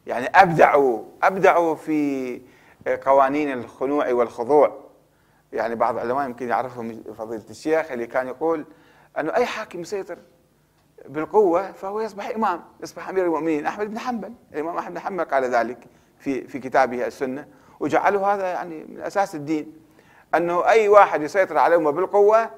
يعني 0.06 0.26
أبدعوا 0.26 1.04
أبدعوا 1.22 1.74
في 1.74 2.40
قوانين 3.04 3.52
الخنوع 3.52 4.12
والخضوع. 4.12 4.83
يعني 5.54 5.74
بعض 5.74 5.94
العلماء 5.94 6.24
يمكن 6.24 6.48
يعرفهم 6.48 7.02
فضيلة 7.18 7.44
الشيخ 7.50 7.90
اللي 7.90 8.06
كان 8.06 8.28
يقول 8.28 8.64
أنه 9.18 9.34
أي 9.34 9.46
حاكم 9.46 9.80
يسيطر 9.80 10.18
بالقوة 11.08 11.72
فهو 11.72 12.00
يصبح 12.00 12.28
إمام 12.28 12.64
يصبح 12.82 13.08
أمير 13.08 13.24
المؤمنين. 13.24 13.66
أحمد 13.66 13.90
بن 13.90 13.98
حنبل 13.98 14.32
الإمام 14.52 14.78
أحمد 14.78 14.94
بن 14.94 15.00
حنبل 15.00 15.24
قال 15.24 15.44
ذلك 15.44 15.78
في 16.18 16.48
في 16.48 16.58
كتابه 16.58 17.06
السنة 17.06 17.48
وجعله 17.80 18.34
هذا 18.34 18.46
يعني 18.46 18.84
من 18.84 19.00
أساس 19.00 19.34
الدين. 19.34 19.72
أنه 20.34 20.68
أي 20.68 20.88
واحد 20.88 21.22
يسيطر 21.22 21.58
على 21.58 21.74
الأمة 21.74 21.90
بالقوة 21.90 22.50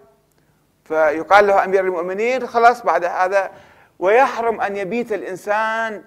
فيقال 0.84 1.46
له 1.46 1.64
أمير 1.64 1.84
المؤمنين 1.84 2.46
خلاص 2.46 2.82
بعد 2.82 3.04
هذا 3.04 3.50
ويحرم 3.98 4.60
أن 4.60 4.76
يبيت 4.76 5.12
الإنسان 5.12 6.04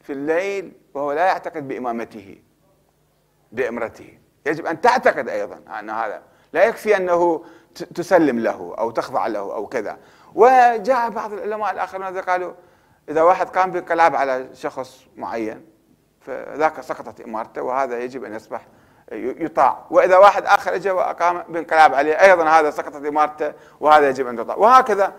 في 0.00 0.12
الليل 0.12 0.72
وهو 0.94 1.12
لا 1.12 1.26
يعتقد 1.26 1.68
بإمامته 1.68 2.38
بإمرته. 3.52 4.19
يجب 4.46 4.66
أن 4.66 4.80
تعتقد 4.80 5.28
أيضا 5.28 5.60
أن 5.78 5.90
هذا 5.90 6.22
لا 6.52 6.64
يكفي 6.64 6.96
أنه 6.96 7.44
تسلم 7.94 8.38
له 8.38 8.74
أو 8.78 8.90
تخضع 8.90 9.26
له 9.26 9.38
أو 9.38 9.66
كذا. 9.66 9.98
وجاء 10.34 11.10
بعض 11.10 11.32
العلماء 11.32 11.70
الآخرون 11.70 12.18
قالوا 12.18 12.52
إذا 13.08 13.22
واحد 13.22 13.48
قام 13.48 13.70
بانقلاب 13.70 14.16
على 14.16 14.48
شخص 14.54 15.06
معين 15.16 15.66
فذاك 16.20 16.80
سقطت 16.80 17.20
إمارته 17.20 17.62
وهذا 17.62 17.98
يجب 17.98 18.24
أن 18.24 18.34
يصبح 18.34 18.66
يطاع. 19.12 19.86
وإذا 19.90 20.16
واحد 20.16 20.46
آخر 20.46 20.74
اجى 20.74 20.90
وأقام 20.90 21.42
بانقلاب 21.48 21.94
عليه 21.94 22.12
أيضا 22.12 22.48
هذا 22.48 22.70
سقطت 22.70 23.06
إمارته 23.06 23.52
وهذا 23.80 24.08
يجب 24.08 24.26
أن 24.26 24.38
يطاع. 24.38 24.56
وهكذا 24.56 25.12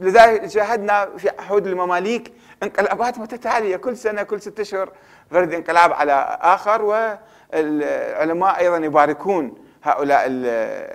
لذلك 0.00 0.46
شاهدنا 0.46 1.16
في 1.16 1.30
عهود 1.38 1.66
المماليك 1.66 2.32
انقلابات 2.62 3.18
متتالية. 3.18 3.76
كل 3.76 3.96
سنة 3.96 4.22
كل 4.22 4.40
ستة 4.40 4.60
أشهر 4.60 4.92
فرد 5.30 5.52
انقلاب 5.52 5.92
على 5.92 6.38
آخر 6.40 7.18
والعلماء 7.54 8.58
أيضا 8.58 8.76
يباركون 8.76 9.54
هؤلاء 9.82 10.22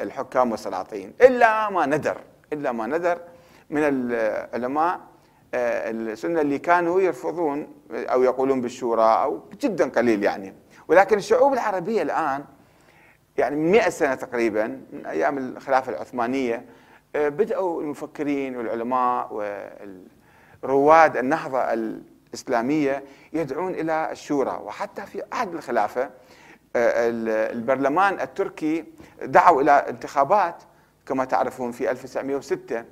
الحكام 0.04 0.52
والسلاطين. 0.52 1.14
إلا 1.22 1.70
ما 1.70 1.86
ندر 1.86 2.18
إلا 2.54 2.72
ما 2.72 2.88
ندر 2.88 3.18
من 3.70 3.82
العلماء 3.84 5.00
آه، 5.54 5.90
السنة 5.92 6.42
اللي 6.42 6.60
كانوا 6.60 7.02
يرفضون 7.02 7.68
أو 7.92 8.24
يقولون 8.24 8.62
بالشورى 8.62 9.04
أو 9.24 9.42
جدا 9.62 9.90
قليل 9.90 10.24
يعني. 10.24 10.54
ولكن 10.88 11.18
الشعوب 11.18 11.54
العربية 11.54 12.02
الآن 12.02 12.46
يعني 13.38 13.56
من 13.56 13.72
100 13.72 13.90
سنة 13.90 14.16
تقريبا 14.16 14.82
من 14.94 15.06
أيام 15.06 15.38
الخلافة 15.38 15.92
العثمانية 15.92 16.66
آه، 17.16 17.30
بدأوا 17.30 17.82
المفكرين 17.82 18.58
والعلماء 18.58 19.44
ورواد 20.64 21.18
النهضة 21.18 21.60
الإسلامية 21.60 23.04
يدعون 23.34 23.74
إلى 23.74 24.12
الشورى. 24.12 24.60
وحتى 24.64 25.06
في 25.06 25.24
عهد 25.32 25.54
الخلافة 25.54 26.10
البرلمان 26.78 28.22
التركي 28.22 28.86
دعوا 29.22 29.62
إلى 29.62 29.72
انتخابات 29.72 30.64
كما 31.06 31.26
تعرفون 31.26 31.72
في 31.72 31.92
1906 31.92 32.86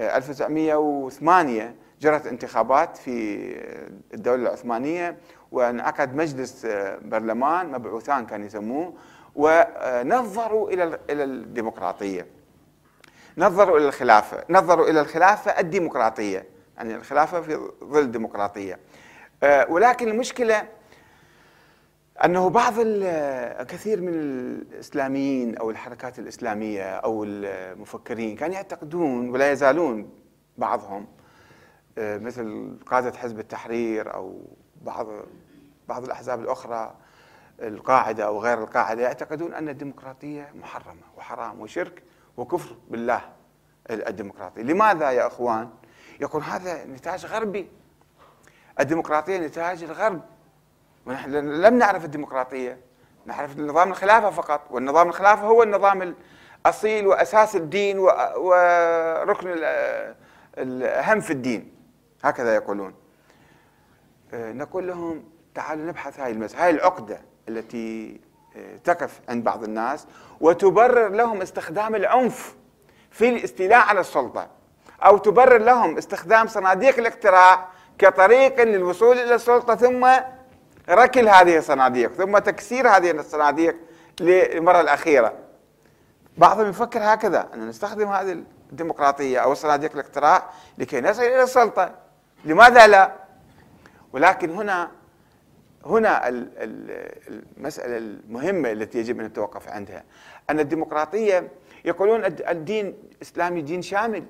1908 0.00 1.74
جرت 2.00 2.26
انتخابات 2.26 2.96
في 2.96 3.38
الدولة 4.14 4.42
العثمانية 4.42 5.16
وانعقد 5.52 6.14
مجلس 6.14 6.66
برلمان 7.02 7.72
مبعوثان 7.72 8.26
كان 8.26 8.44
يسموه 8.44 8.92
ونظروا 9.34 10.70
إلى 10.70 10.98
إلى 11.10 11.24
الديمقراطية. 11.24 12.26
نظروا 13.38 13.78
إلى 13.78 13.88
الخلافة 13.88 14.44
نظروا 14.50 14.88
إلى 14.88 15.00
الخلافة 15.00 15.50
الديمقراطية 15.50 16.46
يعني 16.76 16.94
الخلافة 16.94 17.40
في 17.40 17.70
ظل 17.84 18.00
الديمقراطية. 18.00 18.78
ولكن 19.68 20.08
المشكلة 20.08 20.62
أنه 22.24 22.50
بعض 22.50 22.74
الكثير 22.78 24.00
من 24.00 24.14
الإسلاميين 24.14 25.56
أو 25.56 25.70
الحركات 25.70 26.18
الإسلامية 26.18 26.96
أو 26.96 27.24
المفكرين 27.24 28.36
كانوا 28.36 28.54
يعتقدون 28.54 29.28
ولا 29.28 29.52
يزالون 29.52 30.10
بعضهم 30.58 31.06
آه، 31.98 32.18
مثل 32.18 32.76
قاده 32.86 33.18
حزب 33.18 33.38
التحرير 33.38 34.14
أو 34.14 34.40
بعض 34.82 35.06
بعض 35.88 36.04
الأحزاب 36.04 36.40
الأخرى 36.40 36.94
القاعدة 37.60 38.26
أو 38.26 38.40
غير 38.40 38.58
القاعدة 38.58 39.02
يعتقدون 39.02 39.54
أن 39.54 39.68
الديمقراطية 39.68 40.50
محرمة 40.54 41.02
وحرام 41.16 41.60
وشرك 41.60 42.02
وكفر 42.36 42.76
بالله 42.90 43.20
الديمقراطيه، 43.90 44.62
لماذا 44.62 45.10
يا 45.10 45.26
إخوان؟ 45.26 45.70
يقول 46.20 46.42
هذا 46.42 46.84
نتاج 46.84 47.26
غربي. 47.26 47.68
الديمقراطية 48.80 49.38
نتاج 49.38 49.82
الغرب. 49.82 50.22
ونحن 51.06 51.30
لم 51.30 51.78
نعرف 51.78 52.04
الديمقراطية. 52.04 52.78
نعرف 53.26 53.58
نظام 53.58 53.90
الخلافة 53.90 54.30
فقط 54.30 54.60
والنظام 54.70 55.08
الخلافة 55.08 55.46
هو 55.46 55.62
النظام 55.62 56.14
الأصيل 56.66 57.06
وأساس 57.06 57.56
الدين 57.56 57.98
وركن 58.36 59.54
الأهم 60.58 61.20
في 61.20 61.32
الدين. 61.32 61.74
هكذا 62.24 62.54
يقولون. 62.54 62.94
آه، 64.34 64.52
نقول 64.52 64.88
لهم 64.88 65.24
تعالوا 65.54 65.86
نبحث 65.86 66.20
هاي 66.20 66.32
المسألة 66.32 66.64
هاي 66.64 66.70
العقدة 66.70 67.20
التي 67.48 68.20
آه، 68.56 68.76
تقف 68.76 69.20
عند 69.28 69.44
بعض 69.44 69.64
الناس 69.64 70.06
وتبرر 70.40 71.08
لهم 71.08 71.42
استخدام 71.42 71.94
العنف 71.94 72.54
في 73.10 73.28
الاستيلاء 73.28 73.86
على 73.86 74.00
السلطة 74.00 74.48
أو 75.04 75.18
تبرر 75.18 75.58
لهم 75.58 75.96
استخدام 75.98 76.46
صناديق 76.46 76.98
الاقتراع 76.98 77.68
كطريق 77.98 78.62
للوصول 78.62 79.18
إلى 79.18 79.34
السلطة 79.34 79.74
ثم 79.74 80.08
ركل 80.88 81.28
هذه 81.28 81.58
الصناديق 81.58 82.12
ثم 82.12 82.38
تكسير 82.38 82.88
هذه 82.88 83.10
الصناديق 83.10 83.76
للمرة 84.20 84.80
الأخيرة. 84.80 85.32
بعضهم 86.38 86.68
يفكر 86.68 87.00
هكذا 87.02 87.48
أن 87.54 87.68
نستخدم 87.68 88.08
هذه 88.08 88.42
الديمقراطية 88.72 89.38
أو 89.38 89.54
صناديق 89.54 89.92
الاقتراع 89.92 90.50
لكي 90.78 91.00
نصل 91.00 91.22
إلى 91.22 91.42
السلطة. 91.42 91.94
لماذا 92.44 92.86
لا؟ 92.86 93.12
ولكن 94.12 94.50
هنا 94.50 94.90
هنا 95.86 96.28
المسألة 96.28 97.96
المهمة 97.96 98.72
التي 98.72 98.98
يجب 98.98 99.20
أن 99.20 99.26
نتوقف 99.26 99.68
عندها. 99.68 100.04
أن 100.50 100.60
الديمقراطية 100.60 101.48
يقولون 101.84 102.24
الدين 102.24 102.94
الإسلامي 103.16 103.62
دين 103.62 103.82
شامل 103.82 104.24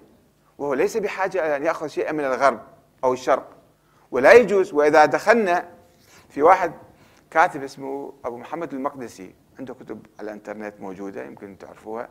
وهو 0.58 0.74
ليس 0.74 0.96
بحاجة 0.96 1.56
أن 1.56 1.64
يأخذ 1.64 1.86
شيئا 1.86 2.12
من 2.12 2.24
الغرب 2.24 2.60
أو 3.04 3.12
الشرق 3.12 3.48
ولا 4.10 4.32
يجوز. 4.32 4.72
وإذا 4.72 5.04
دخلنا 5.04 5.68
في 6.36 6.42
واحد 6.42 6.72
كاتب 7.30 7.62
اسمه 7.62 8.12
أبو 8.24 8.36
محمد 8.36 8.72
المقدسي. 8.72 9.34
عنده 9.58 9.74
كتب 9.74 10.06
على 10.18 10.26
الإنترنت 10.26 10.80
موجودة 10.80 11.24
يمكن 11.24 11.58
تعرفوها 11.58 12.08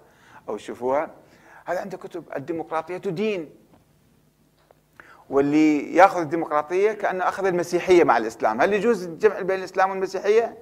أو 0.49 0.57
تشوفوها. 0.57 1.11
هذا 1.65 1.79
عنده 1.79 1.97
كتب 1.97 2.23
الديمقراطية 2.35 2.97
دين. 2.97 3.49
واللي 5.29 5.95
يأخذ 5.95 6.19
الديمقراطية 6.19 6.91
كأنه 6.91 7.27
أخذ 7.27 7.45
المسيحية 7.45 8.03
مع 8.03 8.17
الإسلام. 8.17 8.61
هل 8.61 8.73
يجوز 8.73 9.03
الجمع 9.03 9.41
بين 9.41 9.59
الإسلام 9.59 9.89
والمسيحية؟ 9.89 10.57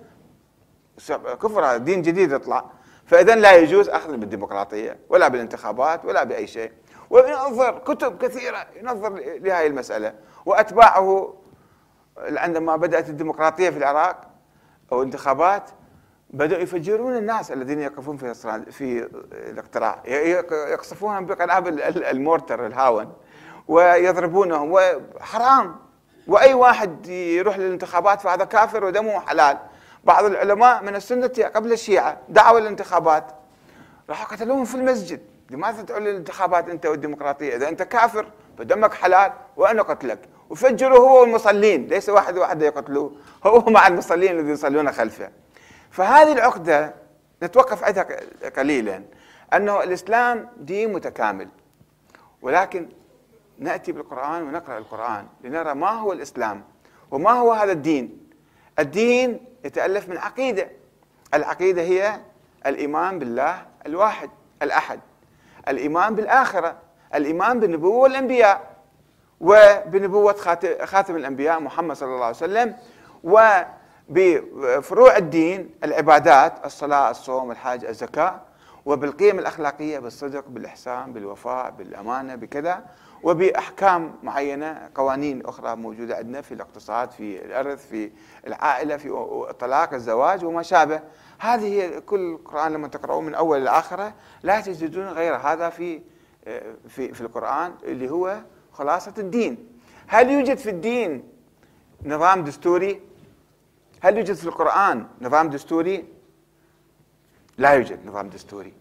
كفر 1.41 1.65
هذا 1.65 1.78
دين 1.78 2.02
جديد 2.02 2.32
يطلع. 2.32 2.71
فاذا 3.06 3.36
لا 3.36 3.56
يجوز 3.56 3.89
أخذ 3.89 4.17
بالديمقراطية 4.17 4.97
ولا 5.10 5.28
بالانتخابات 5.28 6.06
ولا 6.06 6.23
بأي 6.23 6.47
شيء. 6.47 6.71
وينظر 7.10 7.80
كتب 7.80 8.17
كثيرة 8.17 8.67
ينظر 8.76 9.10
لهذه 9.19 9.67
المسألة 9.67 10.13
وأتباعه 10.45 11.42
عندما 12.17 12.76
بدأت 12.76 13.10
الديمقراطية 13.10 13.69
في 13.69 13.78
العراق 13.78 14.21
أو 14.91 15.04
انتخابات 15.04 15.69
بدأوا 16.30 16.62
يفجرون 16.62 17.17
الناس 17.17 17.52
الذين 17.52 17.80
يقفون 17.80 18.17
في 18.17 18.34
في 18.71 19.10
الاقتراع. 19.32 20.04
يقصفونهم 20.52 21.26
بقنابل 21.26 21.82
ال 21.82 21.93
mortar 21.93 22.65
الهاون 22.65 23.13
ويضربونهم 23.67 24.71
وحرام 24.71 25.76
وأي 26.28 26.54
واحد 26.54 27.08
يروح 27.08 27.58
للانتخابات 27.58 28.21
فهذا 28.21 28.45
كافر 28.45 28.86
ودمه 28.86 29.19
حلال. 29.19 29.58
بعض 30.04 30.26
العلماء 30.26 30.84
من 30.84 30.95
السنة 30.95 31.32
قبل 31.56 31.71
الشيعة 31.71 32.17
دعوا 32.30 32.60
للانتخابات. 32.60 33.32
راحوا 34.10 34.36
قتلوهم 34.36 34.65
في 34.65 34.76
المسجد. 34.76 35.21
لماذا 35.49 35.82
تدعو 35.82 35.99
للانتخابات 35.99 36.69
أنت 36.69 36.86
والديمقراطية؟ 36.86 37.56
إذا 37.56 37.69
أنت 37.69 37.84
كافر 37.84 38.26
فدمك 38.58 38.93
حلال 38.93 39.32
وأنا 39.58 39.82
قتلك. 39.82 40.19
وفجروا 40.49 40.99
هو 40.99 41.21
والمصلين. 41.21 41.88
ليس 41.88 42.10
واحد 42.10 42.38
واحد 42.38 42.62
يقتلوه. 42.62 43.12
هو 43.45 43.60
مع 43.60 43.88
المصلين 43.88 44.32
الذين 44.32 44.53
يصلون 44.53 44.91
خلفه. 44.91 45.29
فهذه 45.91 46.32
العقدة 46.32 46.93
نتوقف 47.43 47.84
عندها 47.84 48.08
قليلا. 48.58 49.03
أنه 49.53 49.84
الإسلام 49.84 50.49
دين 50.58 50.93
متكامل. 50.93 51.47
ولكن 52.41 52.89
نأتي 53.60 53.91
بالقرآن 53.91 54.43
ونقرأ 54.43 54.77
القرآن 54.77 55.27
لنرى 55.43 55.73
ما 55.73 55.89
هو 55.89 56.13
الإسلام 56.13 56.63
وما 57.12 57.32
هو 57.32 57.51
هذا 57.51 57.71
الدين. 57.71 58.29
الدين 58.79 59.45
يتألف 59.65 60.10
من 60.10 60.17
عقيدة. 60.17 60.69
العقيدة 61.34 61.82
هي 61.82 62.19
الإيمان 62.65 63.19
بالله 63.19 63.65
الواحد 63.86 64.29
الأحد. 64.62 64.99
الإيمان 65.67 66.15
بالآخرة. 66.15 66.77
الإيمان 67.15 67.60
بالنبوة 67.60 67.97
والأنبياء. 67.97 68.72
وبنبوة 69.39 70.34
خاتم 70.84 71.15
الأنبياء 71.15 71.60
محمد 71.60 71.96
صلى 71.96 72.10
الله 72.10 72.26
عليه 72.26 72.36
وسلم 72.36 72.76
وبفروع 74.10 75.17
الدين 75.17 75.69
العبادات 75.84 76.65
الصلاة 76.65 77.12
الصوم 77.12 77.52
الحاج 77.52 77.86
الزكاة 77.86 78.41
وبالقيم 78.86 79.39
الأخلاقية 79.39 80.00
بالصدق 80.00 80.48
بالإحسان 80.48 81.13
بالوفاء 81.13 81.72
بالأمانة 81.72 82.36
بكذا 82.36 82.84
وبأحكام 83.24 84.15
معينة 84.24 84.89
قوانين 84.96 85.46
أخرى 85.46 85.76
موجودة 85.76 86.15
عندنا 86.15 86.41
في 86.41 86.54
الاقتصاد 86.54 87.12
في 87.12 87.46
الإرث 87.46 87.88
في 87.88 88.12
العائلة 88.48 88.98
في 88.98 89.08
الطلاق 89.50 89.93
الزواج 89.93 90.46
وما 90.46 90.62
شابه. 90.63 91.02
هذه 91.39 91.74
هي 91.74 92.02
كل 92.02 92.19
القرآن 92.19 92.74
لما 92.74 92.88
تقرأوه 92.88 93.22
من 93.22 93.36
أول 93.36 93.62
إلى 93.62 93.69
آخره 93.69 94.13
لا 94.43 94.62
تجدون 94.62 95.08
غير 95.08 95.36
هذا 95.36 95.69
في 95.69 96.02
في 96.88 97.13
في 97.13 97.22
القرآن 97.22 97.74
اللي 97.84 98.10
هو 98.10 98.38
خلاصة 98.73 99.13
الدين. 99.17 99.67
هل 100.07 100.29
يوجد 100.29 100.57
في 100.57 100.69
الدين 100.69 101.29
نظام 102.05 102.43
دستوري؟ 102.43 103.01
هل 104.01 104.17
يوجد 104.17 104.36
في 104.36 104.45
القرآن 104.45 105.07
نظام 105.21 105.49
دستوري؟ 105.49 106.05
لا 107.57 107.69
يوجد 107.69 108.05
نظام 108.05 108.29
دستوري. 108.29 108.73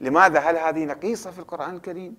لماذا؟ 0.00 0.40
هل 0.40 0.56
هذه 0.56 0.84
نقيصة 0.84 1.30
في 1.30 1.38
القرآن 1.38 1.74
الكريم؟ 1.74 2.16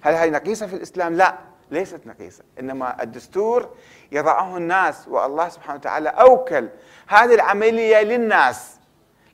هل 0.00 0.14
هذه 0.14 0.30
نقيصة 0.30 0.66
في 0.66 0.76
الإسلام؟ 0.76 1.14
لا 1.14 1.38
ليست 1.70 2.00
نقيصة. 2.06 2.44
إنما 2.60 3.02
الدستور 3.02 3.70
يضعه 4.12 4.56
الناس 4.56 5.08
والله 5.08 5.48
سبحانه 5.48 5.78
وتعالى 5.78 6.08
أوكل 6.08 6.68
هذه 7.06 7.34
العملية 7.34 8.02
للناس 8.02 8.80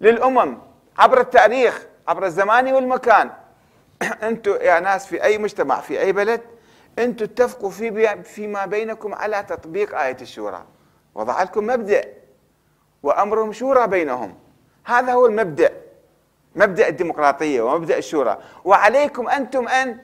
للأمم 0.00 0.58
عبر 0.98 1.20
التاريخ 1.20 1.86
عبر 2.08 2.26
الزمان 2.26 2.72
والمكان. 2.72 3.30
أنتم 4.28 4.52
يا 4.52 4.80
ناس 4.80 5.06
في 5.06 5.22
أي 5.24 5.38
مجتمع 5.38 5.80
في 5.80 6.00
أي 6.00 6.12
بلد 6.12 6.51
أنتم 6.98 7.24
اتفقوا 7.24 7.70
في 7.70 8.22
فيما 8.22 8.66
بينكم 8.66 9.14
على 9.14 9.42
تطبيق 9.42 9.98
آية 9.98 10.16
الشورى. 10.20 10.64
وضع 11.14 11.42
لكم 11.42 11.66
مبدأ 11.66 12.04
وأمرهم 13.02 13.52
شورى 13.52 13.86
بينهم. 13.86 14.34
هذا 14.84 15.12
هو 15.12 15.26
المبدأ 15.26 15.72
مبدأ 16.56 16.88
الديمقراطية 16.88 17.62
ومبدأ 17.62 17.98
الشورى. 17.98 18.38
وعليكم 18.64 19.28
أنتم 19.28 19.68
أن 19.68 19.98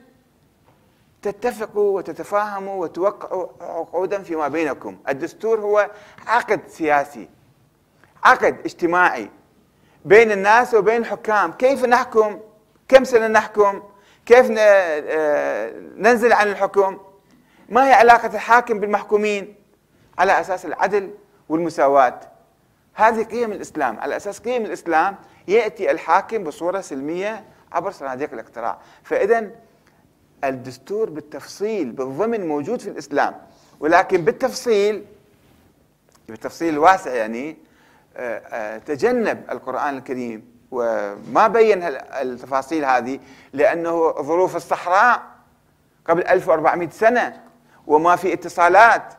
تتفقوا 1.21 1.97
وتتفاهموا 1.97 2.81
وتوقعوا 2.81 3.47
عقودا 3.61 4.23
فيما 4.23 4.47
بينكم. 4.47 4.97
الدستور 5.09 5.59
هو 5.59 5.89
عقد 6.27 6.61
سياسي 6.67 7.29
عقد 8.23 8.59
اجتماعي 8.65 9.29
بين 10.05 10.31
الناس 10.31 10.73
وبين 10.73 11.01
الحكام. 11.01 11.51
كيف 11.51 11.85
نحكم؟ 11.85 12.39
كم 12.87 13.03
سنة 13.03 13.27
نحكم؟ 13.27 13.83
كيف 14.25 14.51
آه، 14.57 15.73
ننزل 15.95 16.33
عن 16.33 16.47
الحكم؟ 16.47 16.97
ما 17.69 17.87
هي 17.87 17.93
علاقة 17.93 18.27
الحاكم 18.35 18.79
بالمحكومين؟ 18.79 19.55
على 20.17 20.39
أساس 20.39 20.65
العدل 20.65 21.11
والمساواة. 21.49 22.19
هذه 22.93 23.23
قيم 23.23 23.51
الإسلام. 23.51 23.99
على 23.99 24.17
أساس 24.17 24.39
قيم 24.39 24.65
الإسلام 24.65 25.15
يأتي 25.47 25.91
الحاكم 25.91 26.43
بصورة 26.43 26.81
سلمية 26.81 27.43
عبر 27.71 27.91
صناديق 27.91 28.33
الاقتراع. 28.33 28.79
فإذا 29.03 29.51
الدستور 30.43 31.09
بالتفصيل 31.09 31.91
بالضمن 31.91 32.47
موجود 32.47 32.81
في 32.81 32.89
الإسلام. 32.89 33.35
ولكن 33.79 34.25
بالتفصيل 34.25 35.05
بالتفصيل 36.29 36.73
الواسع 36.73 37.13
يعني 37.13 37.57
آه، 38.17 38.37
آه، 38.37 38.77
تجنب 38.77 39.43
القرآن 39.51 39.97
الكريم. 39.97 40.48
وما 40.71 41.47
بين 41.47 41.83
التفاصيل 42.21 42.85
هذه 42.85 43.19
لأنه 43.53 44.11
ظروف 44.21 44.55
الصحراء 44.55 45.21
قبل 46.05 46.27
1400 46.27 46.89
سنة 46.89 47.43
وما 47.87 48.15
في 48.15 48.33
اتصالات. 48.33 49.13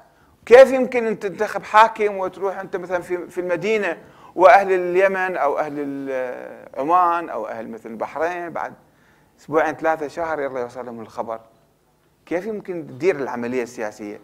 كيف 0.46 0.72
يمكن 0.72 1.06
أن 1.06 1.18
تنتخب 1.18 1.62
حاكم 1.62 2.16
وتروح 2.16 2.58
أنت 2.58 2.76
مثلا 2.76 3.02
في 3.02 3.40
المدينة 3.40 3.98
وأهل 4.34 4.72
اليمن 4.72 5.36
أو 5.36 5.58
أهل 5.58 6.12
عمان 6.78 7.28
أو 7.28 7.46
أهل 7.46 7.68
مثل 7.70 7.90
البحرين 7.90 8.50
بعد 8.50 8.72
أسبوعين 9.40 9.74
ثلاثة 9.74 10.08
شهر 10.08 10.40
يلا 10.40 10.60
يوصل 10.60 10.86
لهم 10.86 11.00
الخبر؟ 11.00 11.40
كيف 12.26 12.46
يمكن 12.46 12.86
تدير 12.86 13.16
العملية 13.16 13.62
السياسية؟ 13.62 14.20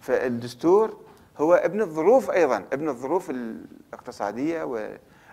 فالدستور 0.00 0.96
هو 1.38 1.54
ابن 1.54 1.80
الظروف 1.80 2.30
أيضا 2.30 2.64
ابن 2.72 2.88
الظروف 2.88 3.30
الاقتصادية 3.30 4.64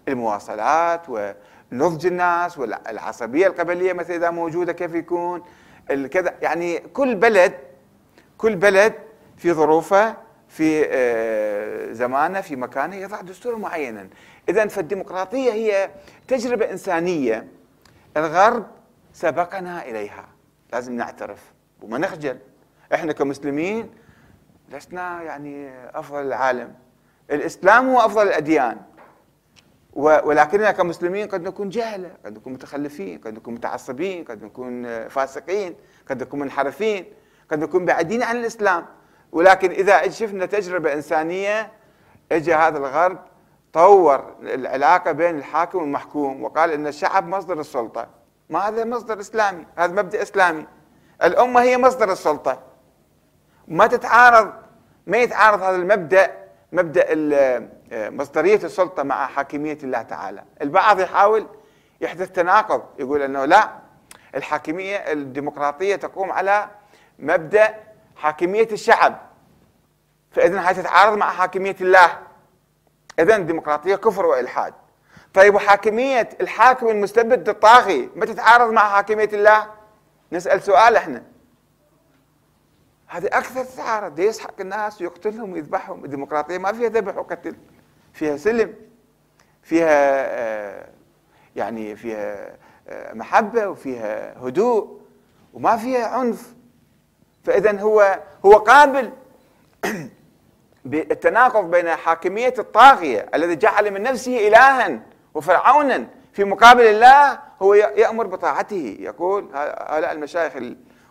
والمواصلات 0.07 1.01
ونضج 1.09 2.05
الناس 2.05 2.57
والعصبية 2.57 3.47
القبلية 3.47 3.93
مثلا 3.93 4.15
إذا 4.15 4.29
موجودة 4.29 4.73
كيف 4.73 4.93
يكون 4.93 5.43
كذا 6.11 6.33
يعني 6.41 6.79
كل 6.79 7.15
بلد 7.15 7.53
كل 8.37 8.55
بلد 8.55 8.93
في 9.37 9.53
ظروفه 9.53 10.15
في 10.47 10.85
آه، 10.89 11.91
زمانه 11.93 12.41
في 12.41 12.55
مكانه 12.55 12.95
يضع 12.95 13.21
دستورا 13.21 13.57
معينا. 13.57 14.09
إذا 14.49 14.67
فالديمقراطية 14.67 15.51
هي 15.51 15.89
تجربة 16.27 16.71
إنسانية 16.71 17.47
الغرب 18.17 18.67
سبقنا 19.13 19.85
إليها. 19.85 20.25
لازم 20.73 20.93
نعترف. 20.93 21.39
وما 21.81 21.97
نخجل. 21.97 22.37
إحنا 22.93 23.13
كمسلمين 23.13 23.89
لسنا 24.69 25.21
يعني 25.23 25.71
أفضل 25.93 26.21
العالم. 26.21 26.73
الإسلام 27.31 27.89
هو 27.89 27.99
أفضل 27.99 28.27
الأديان. 28.27 28.77
ولكننا 29.97 30.71
كمسلمين 30.71 31.27
قد 31.27 31.41
نكون 31.41 31.69
جهلة 31.69 32.11
قد 32.25 32.37
نكون 32.37 32.53
متخلفين 32.53 33.17
قد 33.17 33.33
نكون 33.33 33.53
متعصبين 33.53 34.23
قد 34.23 34.43
نكون 34.43 35.07
فاسقين 35.09 35.75
قد 36.09 36.23
نكون 36.23 36.39
منحرفين 36.39 37.05
قد 37.51 37.59
نكون 37.59 37.85
بعيدين 37.85 38.23
عن 38.23 38.35
الإسلام. 38.35 38.85
ولكن 39.31 39.71
إذا 39.71 40.09
شفنا 40.09 40.45
تجربة 40.45 40.93
إنسانية 40.93 41.71
اجى 42.31 42.53
هذا 42.53 42.77
الغرب 42.77 43.19
طور 43.73 44.35
العلاقة 44.41 45.11
بين 45.11 45.37
الحاكم 45.37 45.79
والمحكوم 45.79 46.43
وقال 46.43 46.71
إن 46.71 46.87
الشعب 46.87 47.27
مصدر 47.27 47.59
السلطة. 47.59 48.07
ما 48.49 48.59
هذا 48.59 48.85
مصدر 48.85 49.19
إسلامي؟ 49.19 49.65
هذا 49.77 49.93
مبدأ 49.93 50.21
إسلامي. 50.21 50.65
الأمة 51.23 51.61
هي 51.61 51.77
مصدر 51.77 52.11
السلطة. 52.11 52.63
ما 53.67 53.87
تتعارض 53.87 54.53
ما 55.07 55.17
يتعارض 55.17 55.61
هذا 55.61 55.75
المبدأ 55.75 56.31
مبدأ 56.71 57.05
مصدرية 57.91 58.55
السلطة 58.63 59.03
مع 59.03 59.27
حاكمية 59.27 59.77
الله 59.83 60.01
تعالى. 60.01 60.43
البعض 60.61 60.99
يحاول 60.99 61.47
يحدث 62.01 62.31
تناقض 62.31 62.83
يقول 62.99 63.21
إنه 63.21 63.45
لا 63.45 63.69
الحاكمية 64.35 64.95
الديمقراطية 64.95 65.95
تقوم 65.95 66.31
على 66.31 66.69
مبدأ 67.19 67.75
حاكمية 68.15 68.67
الشعب. 68.71 69.21
فاذا 70.31 70.61
حتتعارض 70.61 71.17
مع 71.17 71.31
حاكمية 71.31 71.75
الله. 71.81 72.19
اذا 73.19 73.35
الديمقراطيه 73.35 73.95
كفر 73.95 74.25
وإلحاد. 74.25 74.73
طيب 75.33 75.55
وحاكمية 75.55 76.29
الحاكم 76.41 76.87
المستبد 76.87 77.49
الطاغي 77.49 78.09
ما 78.15 78.25
تتعارض 78.25 78.71
مع 78.71 78.89
حاكمية 78.89 79.29
الله؟ 79.33 79.67
نسأل 80.31 80.61
سؤال 80.61 80.95
إحنا. 80.95 81.23
هذه 83.07 83.25
أكثر 83.25 83.63
تتعارض. 83.63 84.19
يسحق 84.19 84.53
الناس 84.59 85.01
ويقتلهم 85.01 85.53
ويذبحهم؟ 85.53 86.05
الديمقراطية 86.05 86.57
ما 86.57 86.71
فيها 86.71 86.89
ذبح 86.89 87.17
وقتل. 87.17 87.55
فيها 88.17 88.37
سلم 88.37 88.73
فيها 89.63 90.25
آه، 90.25 90.87
يعني 91.55 91.95
فيها 91.95 92.57
آه، 92.87 93.13
محبة 93.13 93.67
وفيها 93.67 94.37
هدوء 94.37 95.01
وما 95.53 95.77
فيها 95.77 96.07
عنف. 96.07 96.53
فاذا 97.43 97.79
هو 97.81 98.19
هو 98.45 98.53
قابل 98.53 99.11
بالتناقض 100.85 101.71
بين 101.71 101.89
حاكمية 101.89 102.53
الطاغية 102.59 103.25
الذي 103.33 103.55
جعل 103.55 103.91
من 103.91 104.01
نفسه 104.01 104.47
الها 104.47 104.99
وفرعونا 105.33 106.07
في 106.33 106.43
مقابل 106.43 106.83
الله 106.83 107.39
هو 107.61 107.73
يأمر 107.73 108.27
بطاعته. 108.27 108.97
يقول 108.99 109.49
هؤلاء 109.53 110.11
المشايخ 110.11 110.53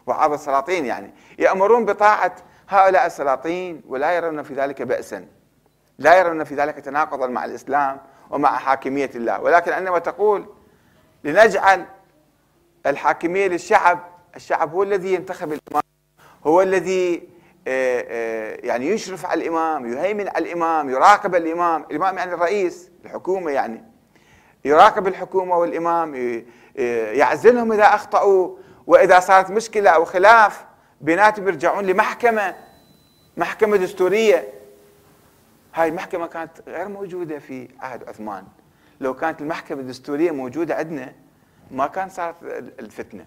وعظ 0.07 0.33
السلاطين 0.33 0.87
يعني 0.87 1.15
يأمرون 1.39 1.85
بطاعة 1.85 2.37
هؤلاء 2.69 3.07
السلاطين 3.07 3.83
ولا 3.87 4.13
يرون 4.13 4.43
في 4.43 4.55
ذلك 4.55 4.83
باسا. 4.83 5.36
لا 5.99 6.19
يرون 6.19 6.45
في 6.45 6.55
ذلك 6.55 6.75
تناقضا 6.75 7.27
مع 7.27 7.45
الإسلام 7.45 8.01
ومع 8.31 8.59
حاكمية 8.59 9.11
الله. 9.15 9.41
ولكن 9.41 9.73
عندما 9.73 9.99
تقول 9.99 10.47
لنجعل 11.25 11.87
الحاكمية 12.87 13.47
للشعب 13.49 13.99
الشعب 14.37 14.73
هو 14.73 14.83
الذي 14.83 15.15
ينتخب 15.15 15.53
الإمام 15.53 15.83
هو 16.47 16.63
الذي 16.63 17.29
آه، 17.69 18.05
آه، 18.09 18.59
يعني 18.67 18.89
يشرف 18.89 19.27
على 19.27 19.43
الإمام 19.43 19.93
يهيمن 19.93 20.29
على 20.29 20.45
الإمام 20.45 20.91
يراقب 20.91 21.35
الإمام. 21.35 21.85
الإمام 21.91 22.19
يعني 22.19 22.35
الرئيس 22.35 22.91
الحكومة 23.05 23.51
يعني. 23.51 23.85
يراقب 24.65 25.07
الحكومة 25.07 25.57
والإمام 25.57 26.15
يعزلهم 27.15 27.73
إذا 27.73 27.85
أخطأوا 27.85 28.57
وإذا 28.87 29.21
صارت 29.21 29.51
مشكلة 29.51 29.91
أو 29.91 30.05
خلاف. 30.05 30.65
بيناتهم 31.01 31.49
يرجعون 31.49 31.85
لمحكمة 31.87 32.55
محكمة 33.37 33.77
دستورية. 33.77 34.56
هاي 35.77 35.89
المحكمة 35.89 36.27
كانت 36.27 36.51
غير 36.67 36.89
موجودة 36.89 37.39
في 37.39 37.69
عهد 37.81 38.09
عثمان. 38.09 38.45
لو 39.01 39.15
كانت 39.15 39.41
المحكمة 39.41 39.81
الدستورية 39.81 40.31
موجودة 40.31 40.75
عندنا 40.75 41.13
ما 41.71 41.87
كان 41.87 42.09
صارت 42.09 42.37
الفتنة. 42.81 43.27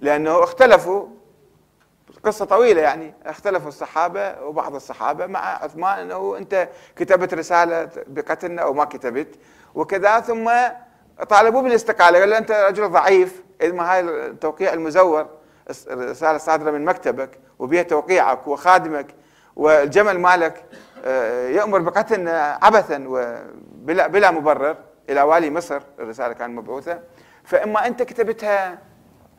لأنه 0.00 0.44
اختلفوا 0.44 1.06
قصة 2.22 2.44
طويلة 2.44 2.82
يعني 2.82 3.14
اختلفوا 3.26 3.68
الصحابة 3.68 4.42
وبعض 4.42 4.74
الصحابة 4.74 5.26
مع 5.26 5.64
عثمان 5.64 5.98
إنه 5.98 6.36
أنت 6.36 6.68
كتبت 6.96 7.34
رسالة 7.34 7.90
بقتلنا 8.06 8.62
أو 8.62 8.72
ما 8.72 8.84
كتبت. 8.84 9.38
وكذا 9.74 10.20
ثم 10.20 10.50
طالبوه 11.28 11.62
بالاستقالة. 11.62 12.18
قال 12.20 12.30
له 12.30 12.38
أنت 12.38 12.50
رجل 12.50 12.88
ضعيف. 12.88 13.42
اذا 13.62 13.82
هاي 13.82 14.00
التوقيع 14.00 14.72
المزور 14.72 15.28
الرسالة 15.90 16.38
صادره 16.38 16.70
من 16.70 16.84
مكتبك 16.84 17.38
وبها 17.58 17.82
توقيعك 17.82 18.48
وخادمك 18.48 19.14
والجمل 19.56 20.18
مالك. 20.18 20.64
آه، 21.04 21.48
يأمر 21.48 21.78
بقتل 21.78 22.28
عبثا 22.62 23.04
وبلا 23.06 24.06
بلا 24.06 24.30
مبرر 24.30 24.76
إلى 25.10 25.22
والي 25.22 25.50
مصر 25.50 25.80
الرسالة 25.98 26.32
كانت 26.32 26.58
مبعوثة. 26.58 27.00
فإما 27.44 27.86
أنت 27.86 28.02
كتبتها 28.02 28.78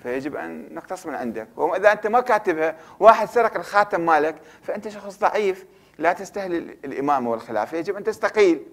فيجب 0.03 0.35
أن 0.35 0.75
نقتص 0.75 1.05
من 1.05 1.15
عندك. 1.15 1.47
واذا 1.55 1.91
أنت 1.91 2.07
ما 2.07 2.19
كاتبها 2.19 2.75
واحد 2.99 3.29
سرق 3.29 3.55
الخاتم 3.57 4.05
مالك 4.05 4.35
فأنت 4.61 4.87
شخص 4.87 5.19
ضعيف 5.19 5.65
لا 5.97 6.13
تستهل 6.13 6.53
الإمامة 6.85 7.31
والخلافه 7.31 7.77
يجب 7.77 7.95
أن 7.95 8.03
تستقيل. 8.03 8.65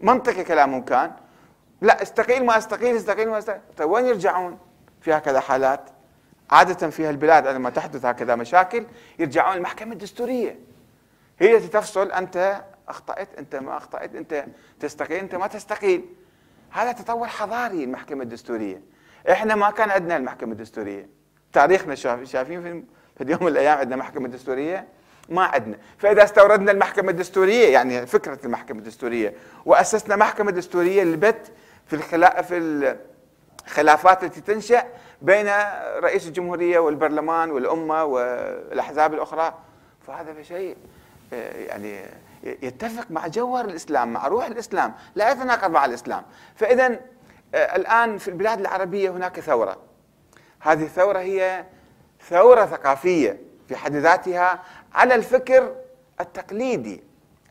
منطقي 0.00 0.44
كلامهم 0.44 0.84
كان. 0.84 1.12
لا 1.80 2.02
استقيل 2.02 2.44
ما 2.44 2.58
أستقيل 2.58 2.96
استقيل 2.96 3.28
ما 3.28 3.38
أستقيل. 3.38 3.60
طيب 3.76 3.90
وين 3.90 4.06
يرجعون؟ 4.06 4.58
في 5.00 5.12
هكذا 5.12 5.40
حالات. 5.40 5.80
عادة 6.50 6.90
فيها 6.90 7.10
البلاد 7.10 7.46
عندما 7.46 7.70
تحدث 7.70 8.04
هكذا 8.04 8.34
مشاكل 8.34 8.86
يرجعون 9.18 9.56
المحكمة 9.56 9.92
الدستورية. 9.92 10.58
هي 11.40 11.60
تفصل 11.60 12.12
أنت 12.12 12.62
أخطأت 12.88 13.28
أنت 13.38 13.56
ما 13.56 13.76
أخطأت 13.76 14.14
أنت 14.14 14.44
تستقيل 14.80 15.18
أنت 15.18 15.34
ما 15.34 15.46
تستقيل. 15.46 16.04
هذا 16.70 16.92
تطور 16.92 17.26
حضاري 17.26 17.84
المحكمة 17.84 18.22
الدستورية. 18.22 18.82
إحنا 19.30 19.54
ما 19.54 19.70
كان 19.70 19.90
عندنا 19.90 20.16
المحكمة 20.16 20.52
الدستورية. 20.52 21.08
تاريخنا 21.52 21.94
شايفين 21.94 22.84
في 23.16 23.24
اليوم 23.24 23.42
من 23.42 23.48
الأيام 23.48 23.78
عندنا 23.78 23.96
محكمة 23.96 24.28
دستورية؟ 24.28 24.88
ما 25.28 25.42
عندنا. 25.42 25.78
فإذا 25.98 26.24
استوردنا 26.24 26.72
المحكمة 26.72 27.10
الدستورية 27.10 27.72
يعني 27.72 28.06
فكرة 28.06 28.38
المحكمة 28.44 28.78
الدستورية 28.78 29.34
وأسسنا 29.66 30.16
محكمة 30.16 30.50
دستورية 30.50 31.02
للبت 31.02 31.52
في 31.86 31.96
في 32.42 32.96
الخلافات 33.66 34.24
التي 34.24 34.40
تنشأ 34.40 34.84
بين 35.22 35.46
رئيس 35.96 36.26
الجمهورية 36.26 36.78
والبرلمان 36.78 37.50
والأمة 37.50 38.04
والأحزاب 38.04 39.14
الأخرى 39.14 39.54
فهذا 40.06 40.42
شيء. 40.42 40.76
يعني 41.32 42.04
يتفق 42.42 43.10
مع 43.10 43.26
جوهر 43.26 43.64
الإسلام 43.64 44.12
مع 44.12 44.28
روح 44.28 44.46
الإسلام 44.46 44.94
لا 45.14 45.30
يتناقض 45.30 45.70
مع 45.70 45.84
الإسلام. 45.84 46.22
فاذا 46.56 47.00
آه، 47.54 47.76
الآن 47.76 48.18
في 48.18 48.28
البلاد 48.28 48.60
العربية 48.60 49.10
هناك 49.10 49.40
ثورة. 49.40 49.76
هذه 50.60 50.82
الثورة 50.82 51.18
هي 51.18 51.64
ثورة 52.28 52.66
ثقافية 52.66 53.40
في 53.68 53.76
حد 53.76 53.96
ذاتها 53.96 54.62
على 54.94 55.14
الفكر 55.14 55.74
التقليدي 56.20 57.02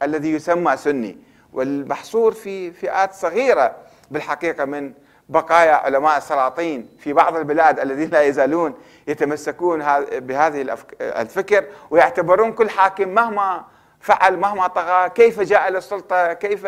الذي 0.04 0.32
يسمى 0.32 0.78
سني 0.78 1.18
والمحصور 1.54 2.32
في 2.32 2.72
فئات 2.72 3.14
صغيرة 3.14 3.76
بالحقيقة 4.12 4.66
من 4.66 4.94
بقايا 5.30 5.74
علماء 5.74 6.18
السلاطين 6.18 6.90
في 7.00 7.14
بعض 7.14 7.36
البلاد 7.36 7.80
الذين 7.80 8.10
لا 8.10 8.22
يزالون 8.22 8.74
يتمسكون 9.08 9.80
بهذه 10.12 10.78
الفكر 11.02 11.66
ويعتبرون 11.90 12.54
كل 12.54 12.70
حاكم 12.70 13.10
مهما 13.10 13.66
فعل 14.00 14.38
مهما 14.38 14.68
طغى 14.68 15.10
كيف 15.10 15.40
جاء 15.40 15.70
للسلطه 15.70 16.34
كيف 16.34 16.68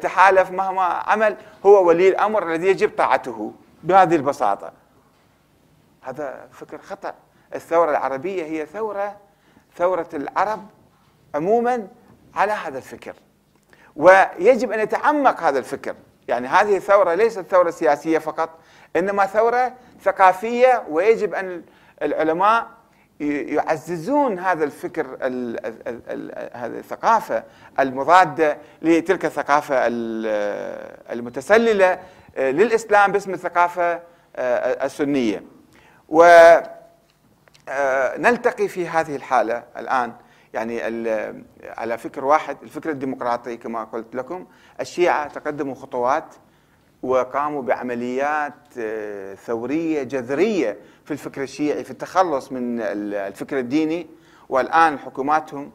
تحالف 0.00 0.50
مهما 0.50 0.82
عمل 0.82 1.36
هو 1.66 1.84
ولي 1.88 2.08
الأمر 2.08 2.50
الذي 2.52 2.66
يجب 2.66 2.96
طاعته 2.96 3.52
بهذه 3.82 4.16
البساطة. 4.16 4.72
هذا 6.02 6.48
فكر 6.52 6.78
خطأ. 6.78 7.14
الثورة 7.54 7.90
العربية 7.90 8.44
هي 8.44 8.66
ثورة 8.66 9.16
ثورة 9.76 10.08
العرب 10.14 10.66
عموما 11.34 11.88
على 12.34 12.52
هذا 12.52 12.78
الفكر. 12.78 13.14
ويجب 13.96 14.72
أن 14.72 14.80
يتعمق 14.80 15.40
هذا 15.40 15.58
الفكر. 15.58 15.94
يعني 16.30 16.48
هذه 16.48 16.76
الثورة 16.76 17.14
ليست 17.14 17.40
ثورة 17.40 17.70
سياسية 17.70 18.18
فقط 18.18 18.50
إنما 18.96 19.26
ثورة 19.26 19.72
ثقافية 20.02 20.82
ويجب 20.88 21.34
أن 21.34 21.62
العلماء 22.02 22.66
يعززون 23.20 24.38
هذا 24.38 24.64
الفكر 24.64 25.06
هذه 26.54 26.78
الثقافة 26.78 27.44
المضادة 27.80 28.58
لتلك 28.82 29.24
الثقافة 29.24 29.76
المتسللة 31.12 31.98
للإسلام 32.36 33.12
باسم 33.12 33.34
الثقافة 33.34 34.00
السنية. 34.84 35.42
ونلتقي 36.08 36.68
في 38.68 38.88
هذه 38.88 39.16
الحالة 39.16 39.62
الآن 39.76 40.12
يعني 40.54 40.80
على 41.64 41.98
فكر 41.98 42.24
واحد 42.24 42.56
الفكر 42.62 42.90
الديمقراطي 42.90 43.56
كما 43.56 43.84
قلت 43.84 44.14
لكم 44.14 44.46
الشيعة 44.80 45.28
تقدموا 45.28 45.74
خطوات 45.74 46.34
وقاموا 47.02 47.62
بعمليات 47.62 48.54
آه، 48.78 49.34
ثورية 49.34 50.02
جذرية 50.02 50.78
في 51.04 51.10
الفكر 51.10 51.42
الشيعي 51.42 51.84
في 51.84 51.90
التخلص 51.90 52.52
من 52.52 52.80
الفكر 52.80 53.58
الديني. 53.58 54.06
والآن 54.50 54.98
حكوماتهم 54.98 55.72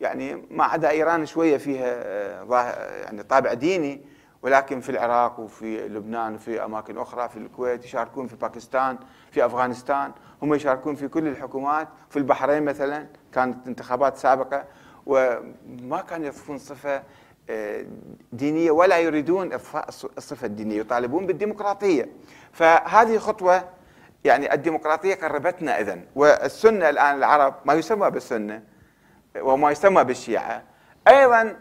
يعني 0.00 0.42
ما 0.50 0.64
عدا 0.64 0.90
إيران 0.90 1.26
شوية 1.26 1.56
فيها 1.56 1.86
آه، 1.86 3.02
يعني 3.04 3.22
طابع 3.22 3.52
ديني 3.52 4.00
ولكن 4.42 4.80
في 4.80 4.88
العراق 4.88 5.40
وفي 5.40 5.88
لبنان 5.88 6.34
وفي 6.34 6.64
أماكن 6.64 6.98
أخرى 6.98 7.28
في 7.28 7.36
الكويت 7.36 7.84
يشاركون 7.84 8.26
في 8.26 8.36
باكستان 8.36 8.98
في 9.30 9.46
أفغانستان 9.46 10.12
هم 10.42 10.54
يشاركون 10.54 10.94
في 10.94 11.08
كل 11.08 11.28
الحكومات 11.28 11.88
في 12.10 12.18
البحرين 12.18 12.62
مثلا. 12.62 13.06
كانت 13.32 13.66
انتخابات 13.66 14.16
سابقة 14.16 14.64
وما 15.06 16.00
كان 16.08 16.24
يصفون 16.24 16.58
صفة 16.58 17.02
آه، 17.50 17.84
دينية 18.32 18.70
ولا 18.70 18.98
يريدون 18.98 19.52
إضفاء 19.52 19.88
الصفة 19.88 20.46
الدينية 20.46 20.80
يطالبون 20.80 21.26
بالديمقراطية. 21.26 22.08
فهذه 22.52 23.18
خطوة 23.18 23.64
يعني 24.24 24.54
الديمقراطية 24.54 25.14
قربتنا 25.14 25.80
إذن. 25.80 26.04
والسنة 26.16 26.88
الآن 26.90 27.16
العرب 27.16 27.54
ما 27.64 27.74
يسمى 27.74 28.10
بالسنة 28.10 28.62
وما 29.40 29.70
يسمى 29.70 30.04
بالشيعة 30.04 30.62
أيضا 31.08 31.56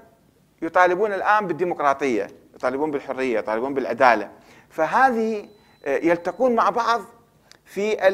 يطالبون 0.61 1.13
الآن 1.13 1.47
بالديمقراطية 1.47 2.27
يطالبون 2.55 2.91
بالحرية 2.91 3.39
يطالبون 3.39 3.73
بالعدالة. 3.73 4.31
فهذه 4.69 5.47
آه، 5.85 5.97
يلتقون 5.97 6.55
مع 6.55 6.69
بعض 6.69 7.01
في 7.65 8.07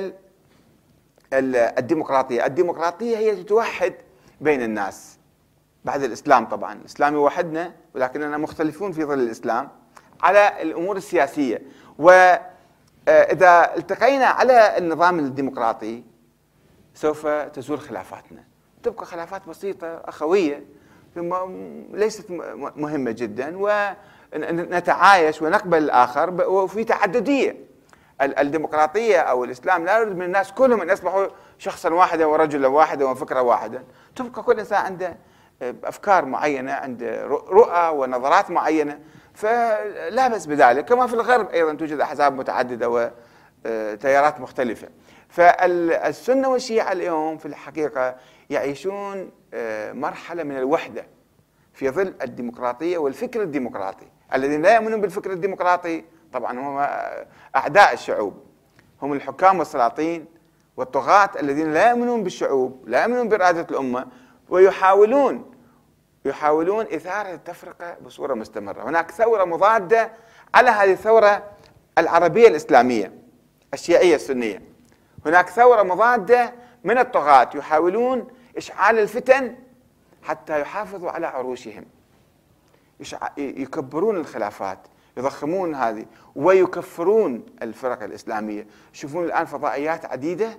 الديمقراطية. 1.33 2.45
الديمقراطية 2.45 3.17
هي 3.17 3.35
تتوحد 3.35 3.93
بين 4.41 4.61
الناس. 4.61 5.17
بعد 5.85 6.03
الإسلام 6.03 6.45
طبعا. 6.45 6.73
الإسلام 6.73 7.13
يوحدنا 7.13 7.73
ولكننا 7.95 8.37
مختلفون 8.37 8.91
في 8.91 9.05
ظل 9.05 9.19
الإسلام 9.19 9.69
على 10.21 10.61
الأمور 10.61 10.97
السياسية. 10.97 11.61
وإذا 11.99 12.39
آه، 13.07 13.77
التقينا 13.77 14.25
على 14.25 14.77
النظام 14.77 15.19
الديمقراطي 15.19 16.03
سوف 16.93 17.27
تزول 17.27 17.79
خلافاتنا. 17.79 18.43
تبقى 18.83 19.05
خلافات 19.05 19.49
بسيطة 19.49 19.87
أخوية 19.87 20.63
ليست 21.91 22.25
مهمة 22.75 23.11
جدا. 23.11 23.57
ونتعايش 24.33 25.41
ونقبل 25.41 25.77
الآخر 25.77 26.49
وفي 26.49 26.83
تعددية. 26.83 27.74
الديمقراطية 28.21 29.17
أو 29.17 29.43
الإسلام 29.43 29.85
لا 29.85 29.97
يريد 29.99 30.15
من 30.15 30.25
الناس 30.25 30.51
كلهم 30.51 30.81
أن 30.81 30.89
يصبحوا 30.89 31.27
شخصا 31.57 31.89
واحدا 31.89 32.25
ورجلا 32.25 32.67
واحدا 32.67 33.05
وفكرة 33.05 33.41
واحدة 33.41 33.83
تبقى 34.15 34.43
كل 34.43 34.59
إنسان 34.59 34.85
عنده 34.85 35.17
آه، 35.61 35.75
أفكار 35.83 36.25
معينة 36.25 36.73
عنده 36.73 37.25
رؤى 37.27 37.89
ونظرات 37.89 38.51
معينة. 38.51 38.99
فلا 39.33 40.27
بأس 40.27 40.45
بذلك. 40.45 40.85
كما 40.85 41.07
في 41.07 41.13
الغرب 41.13 41.49
أيضا 41.49 41.73
توجد 41.73 41.99
أحزاب 41.99 42.33
متعددة 42.35 42.89
وتيارات 43.65 44.39
مختلفة. 44.39 44.87
فالسنة 45.29 46.49
والشيعة 46.49 46.91
اليوم 46.91 47.37
في 47.37 47.45
الحقيقة 47.45 48.15
يعيشون 48.49 49.31
آه، 49.53 49.93
مرحلة 49.93 50.43
من 50.43 50.57
الوحدة 50.57 51.05
في 51.73 51.89
ظل 51.89 52.13
الديمقراطية 52.21 52.97
والفكر 52.97 53.41
الديمقراطي. 53.41 54.07
الذين 54.33 54.61
لا 54.61 54.75
يؤمنون 54.75 55.01
بالفكر 55.01 55.31
الديمقراطي 55.31 56.03
طبعا 56.35 56.59
هم 56.59 56.77
أعداء 57.55 57.93
الشعوب. 57.93 58.43
هم 59.01 59.13
الحكام 59.13 59.59
والسلاطين 59.59 60.25
والطغاة 60.77 61.29
الذين 61.39 61.73
لا 61.73 61.89
يؤمنون 61.89 62.23
بالشعوب 62.23 62.83
لا 62.87 63.01
يؤمنون 63.01 63.29
بإرادة 63.29 63.67
الأمة 63.71 64.07
ويحاولون 64.49 65.51
يحاولون 66.25 66.85
إثارة 66.85 67.33
التفرقة 67.33 67.97
بصورة 68.05 68.33
مستمرة. 68.33 68.83
هناك 68.83 69.11
ثورة 69.11 69.43
مضادة 69.43 70.11
على 70.53 70.69
هذه 70.69 70.91
الثورة 70.91 71.43
العربية 71.97 72.47
الإسلامية 72.47 73.13
الشيعية 73.73 74.15
السنية. 74.15 74.61
هناك 75.25 75.49
ثورة 75.49 75.83
مضادة 75.83 76.53
من 76.83 76.97
الطغاة 76.97 77.49
يحاولون 77.55 78.27
إشعال 78.57 78.99
الفتن 78.99 79.55
حتى 80.23 80.61
يحافظوا 80.61 81.11
على 81.11 81.27
عروشهم. 81.27 81.85
يكبرون 83.37 84.17
الخلافات. 84.17 84.79
يضخمون 85.17 85.75
هذه 85.75 86.05
ويكفرون 86.35 87.45
الفرق 87.61 88.03
الإسلامية. 88.03 88.67
شوفون 88.93 89.25
الآن 89.25 89.45
فضائيات 89.45 90.05
عديدة 90.05 90.57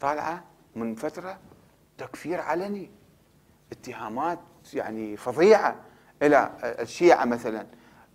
طالعة 0.00 0.44
من 0.76 0.94
فترة 0.94 1.38
تكفير 1.98 2.40
علني 2.40 2.90
اتهامات 3.72 4.38
يعني 4.74 5.16
فظيعة 5.16 5.76
إلى 6.22 6.50
الشيعة 6.62 7.24
مثلا. 7.24 7.66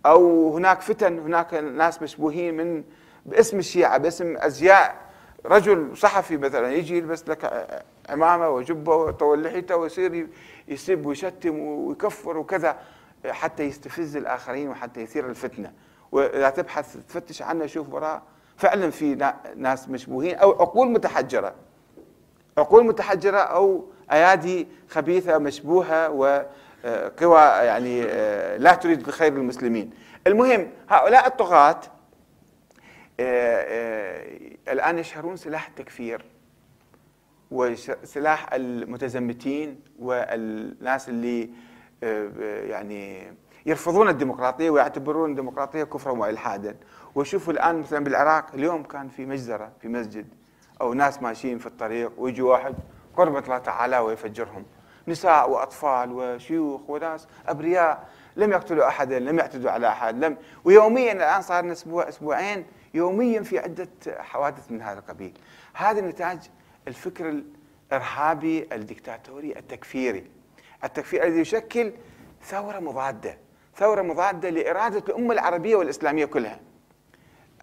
أو 0.06 0.54
هناك 0.56 0.80
فتن 0.80 1.18
هناك 1.18 1.54
ناس 1.54 2.02
مشبوهين 2.02 2.56
من 2.56 2.84
باسم 3.26 3.58
الشيعة 3.58 3.98
باسم 3.98 4.36
أزياء. 4.36 5.08
رجل 5.46 5.96
صحفي 5.96 6.36
مثلا 6.36 6.72
يجي 6.72 6.98
يلبس 6.98 7.28
لك 7.28 7.70
عمامة 8.08 8.48
وجبة 8.48 8.96
وطول 8.96 9.44
لحيته 9.44 9.76
ويصير 9.76 10.28
يسب 10.68 11.06
ويشتم 11.06 11.58
ويكفر 11.58 12.36
وكذا. 12.38 12.78
حتى 13.26 13.62
يستفز 13.62 14.16
الآخرين 14.16 14.68
وحتى 14.68 15.00
يثير 15.00 15.30
الفتنة. 15.30 15.72
وإذا 16.12 16.50
تبحث 16.50 16.96
تفتش 17.08 17.42
عنه 17.42 17.66
شوف 17.66 17.92
وراء. 17.92 18.22
فعلا 18.56 18.90
في 18.90 19.32
ناس 19.56 19.88
مشبوهين 19.88 20.34
أو 20.34 20.50
عقول 20.50 20.90
متحجرة. 20.90 21.54
عقول 22.58 22.86
متحجرة 22.86 23.38
أو 23.38 23.84
أيادي 24.12 24.68
خبيثة 24.88 25.38
مشبوهة 25.38 26.10
وقوى 26.10 27.40
يعني 27.40 28.02
آه، 28.04 28.56
لا 28.56 28.74
تريد 28.74 29.08
الخير 29.08 29.34
للمسلمين. 29.34 29.90
المهم 30.26 30.70
هؤلاء 30.88 31.26
الطغاة 31.26 31.80
آه، 33.20 33.64
آه، 33.68 34.72
الآن 34.72 34.98
يشهرون 34.98 35.36
سلاح 35.36 35.68
التكفير 35.68 36.24
وسلاح 37.50 38.52
المتزمتين 38.52 39.80
والناس 39.98 41.08
اللي 41.08 41.50
يعني 42.02 43.32
يرفضون 43.66 44.08
الديمقراطية 44.08 44.70
ويعتبرون 44.70 45.30
الديمقراطية 45.30 45.84
كفرا 45.84 46.12
والحادا. 46.12 46.76
وشوفوا 47.14 47.52
الآن 47.52 47.80
مثلا 47.80 48.04
بالعراق 48.04 48.46
اليوم 48.54 48.82
كان 48.82 49.08
في 49.08 49.26
مجزرة 49.26 49.72
في 49.80 49.88
مسجد 49.88 50.26
أو 50.80 50.94
ناس 50.94 51.22
ماشيين 51.22 51.58
في 51.58 51.66
الطريق 51.66 52.12
ويجي 52.18 52.42
واحد 52.42 52.74
قربة 53.16 53.38
الله 53.38 53.58
تعالى 53.58 53.98
ويفجرهم. 53.98 54.64
نساء 55.08 55.50
وأطفال 55.50 56.12
وشيوخ 56.12 56.90
وناس 56.90 57.28
أبرياء 57.48 58.08
لم 58.36 58.52
يقتلوا 58.52 58.88
احدا 58.88 59.18
لم 59.18 59.38
يعتدوا 59.38 59.70
على 59.70 59.88
أحد 59.88 60.24
لم 60.24 60.36
ويوميا 60.64 61.12
الآن 61.12 61.42
صار 61.42 61.64
لنا 61.64 61.72
أسبوع 61.72 62.08
أسبوعين 62.08 62.66
يوميا 62.94 63.42
في 63.42 63.58
عدة 63.58 63.88
حوادث 64.18 64.70
من 64.72 64.82
هذا 64.82 64.98
القبيل. 64.98 65.38
هذا 65.74 66.00
نتاج 66.00 66.50
الفكر 66.88 67.42
الإرهابي 67.92 68.68
الدكتاتوري 68.72 69.58
التكفيري. 69.58 70.30
التكفير 70.84 71.24
الذي 71.24 71.40
يشكل 71.40 71.92
ثورة 72.42 72.78
مضادة 72.78 73.38
ثورة 73.76 74.02
مضادة 74.02 74.50
لإرادة 74.50 74.98
الأمة 75.08 75.32
العربية 75.32 75.76
والإسلامية 75.76 76.24
كلها 76.24 76.60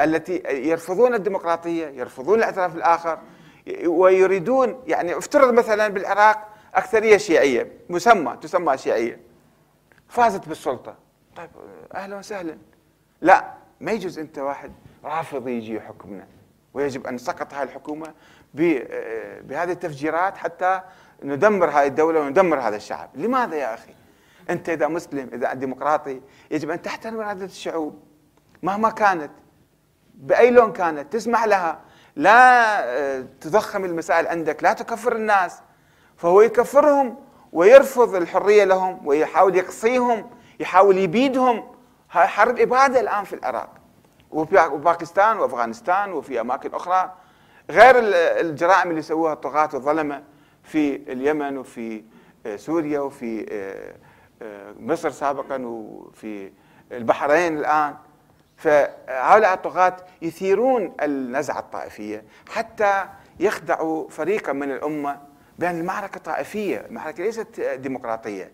التي 0.01 0.43
يرفضون 0.47 1.13
الديمقراطية 1.13 1.87
يرفضون 1.87 2.39
الاعتراف 2.39 2.75
الآخر 2.75 3.19
ويريدون 3.85 4.83
يعني 4.87 5.17
افترض 5.17 5.53
مثلا 5.53 5.87
بالعراق 5.87 6.47
أكثرية 6.75 7.17
شيعية 7.17 7.71
مسمى 7.89 8.37
تسمى 8.41 8.77
شيعية 8.77 9.19
فازت 10.07 10.47
بالسلطة. 10.49 10.95
طيب 11.35 11.49
أهلا 11.95 12.17
وسهلا. 12.17 12.57
لا 13.21 13.53
ما 13.81 13.91
يجوز 13.91 14.19
أنت 14.19 14.39
واحد 14.39 14.71
رافض 15.03 15.47
يجي 15.47 15.75
يحكمنا 15.75 16.27
ويجب 16.73 17.07
أن 17.07 17.15
نسقط 17.15 17.53
هذه 17.53 17.63
الحكومة 17.63 18.13
بهذه 18.53 19.71
التفجيرات 19.71 20.37
حتى 20.37 20.81
ندمر 21.25 21.69
هذه 21.69 21.87
الدولة 21.87 22.19
وندمر 22.19 22.59
هذا 22.59 22.75
الشعب، 22.75 23.09
لماذا 23.15 23.55
يا 23.55 23.73
أخي؟ 23.73 23.93
أنت 24.49 24.69
إذا 24.69 24.87
مسلم 24.87 25.29
إذا 25.33 25.53
ديمقراطي 25.53 26.21
يجب 26.51 26.69
أن 26.69 26.81
تحترم 26.81 27.19
اراده 27.19 27.45
الشعوب 27.45 27.99
مهما 28.63 28.89
كانت 28.89 29.31
بأي 30.13 30.51
لون 30.51 30.73
كانت 30.73 31.13
تسمح 31.13 31.45
لها 31.45 31.79
لا 32.15 32.83
آه، 32.83 33.25
تضخم 33.41 33.85
المسائل 33.85 34.27
عندك 34.27 34.63
لا 34.63 34.73
تكفر 34.73 35.15
الناس. 35.15 35.61
فهو 36.17 36.41
يكفرهم 36.41 37.15
ويرفض 37.53 38.15
الحرية 38.15 38.63
لهم 38.63 39.07
ويحاول 39.07 39.55
يقصيهم 39.55 40.29
يحاول 40.59 40.97
يبيدهم. 40.97 41.71
هاي 42.11 42.27
حرب 42.27 42.59
إبادة 42.59 42.99
الآن 42.99 43.23
في 43.23 43.33
العراق 43.33 43.69
وباكستان 44.31 45.37
وأفغانستان 45.37 46.11
وفي 46.11 46.41
أماكن 46.41 46.73
أخرى. 46.73 47.13
غير 47.69 47.95
الجرائم 48.39 48.89
اللي 48.89 49.01
سووها 49.01 49.33
الطغاة 49.33 49.69
والظلمة 49.73 50.23
في 50.65 50.95
اليمن 50.95 51.57
وفي 51.57 52.03
آه، 52.45 52.55
سوريا 52.55 52.99
وفي 52.99 53.45
آه، 53.51 54.73
مصر 54.79 55.09
سابقا 55.09 55.65
وفي 55.65 56.51
البحرين 56.91 57.57
الآن. 57.57 57.95
فهؤلاء 58.57 59.53
الطغاة 59.53 59.97
يثيرون 60.21 60.93
النزعة 61.01 61.59
الطائفية 61.59 62.23
حتى 62.49 63.05
يخدعوا 63.39 64.09
فريقا 64.09 64.53
من 64.53 64.71
الأمة 64.71 65.21
بأن 65.59 65.79
المعركة 65.79 66.19
طائفية 66.19 66.77
المعركة 66.77 67.23
ليست 67.23 67.61
ديمقراطية 67.61 68.51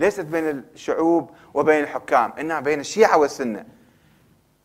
ليست 0.00 0.20
بين 0.20 0.48
الشعوب 0.48 1.30
وبين 1.54 1.84
الحكام 1.84 2.32
إنها 2.38 2.60
بين 2.60 2.80
الشيعة 2.80 3.18
والسنة. 3.18 3.64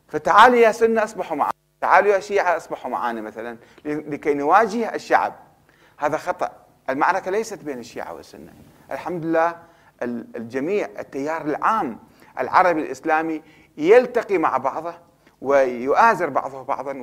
فتعالوا 0.07 0.57
يا 0.57 0.71
سنة 0.71 1.03
أصبحوا 1.03 1.37
معنا 1.37 1.53
تعالوا 1.81 2.13
يا 2.13 2.19
شيعة 2.19 2.57
أصبحوا 2.57 2.91
معنا 2.91 3.21
مثلا 3.21 3.57
لكي 3.85 4.33
نواجه 4.33 4.95
الشعب. 4.95 5.35
هذا 5.97 6.17
خطأ. 6.17 6.51
المعركة 6.89 7.31
ليست 7.31 7.63
بين 7.63 7.79
الشيعة 7.79 8.13
والسنة. 8.13 8.53
الحمد 8.91 9.25
لله 9.25 9.55
الجميع 10.35 10.89
التيار 10.99 11.41
العام 11.41 11.99
العربي 12.39 12.81
الإسلامي 12.81 13.41
يلتقي 13.77 14.37
مع 14.37 14.57
بعضه 14.57 14.93
ويؤازر 15.41 16.29
بعضه 16.29 16.63
بعضا 16.63 16.93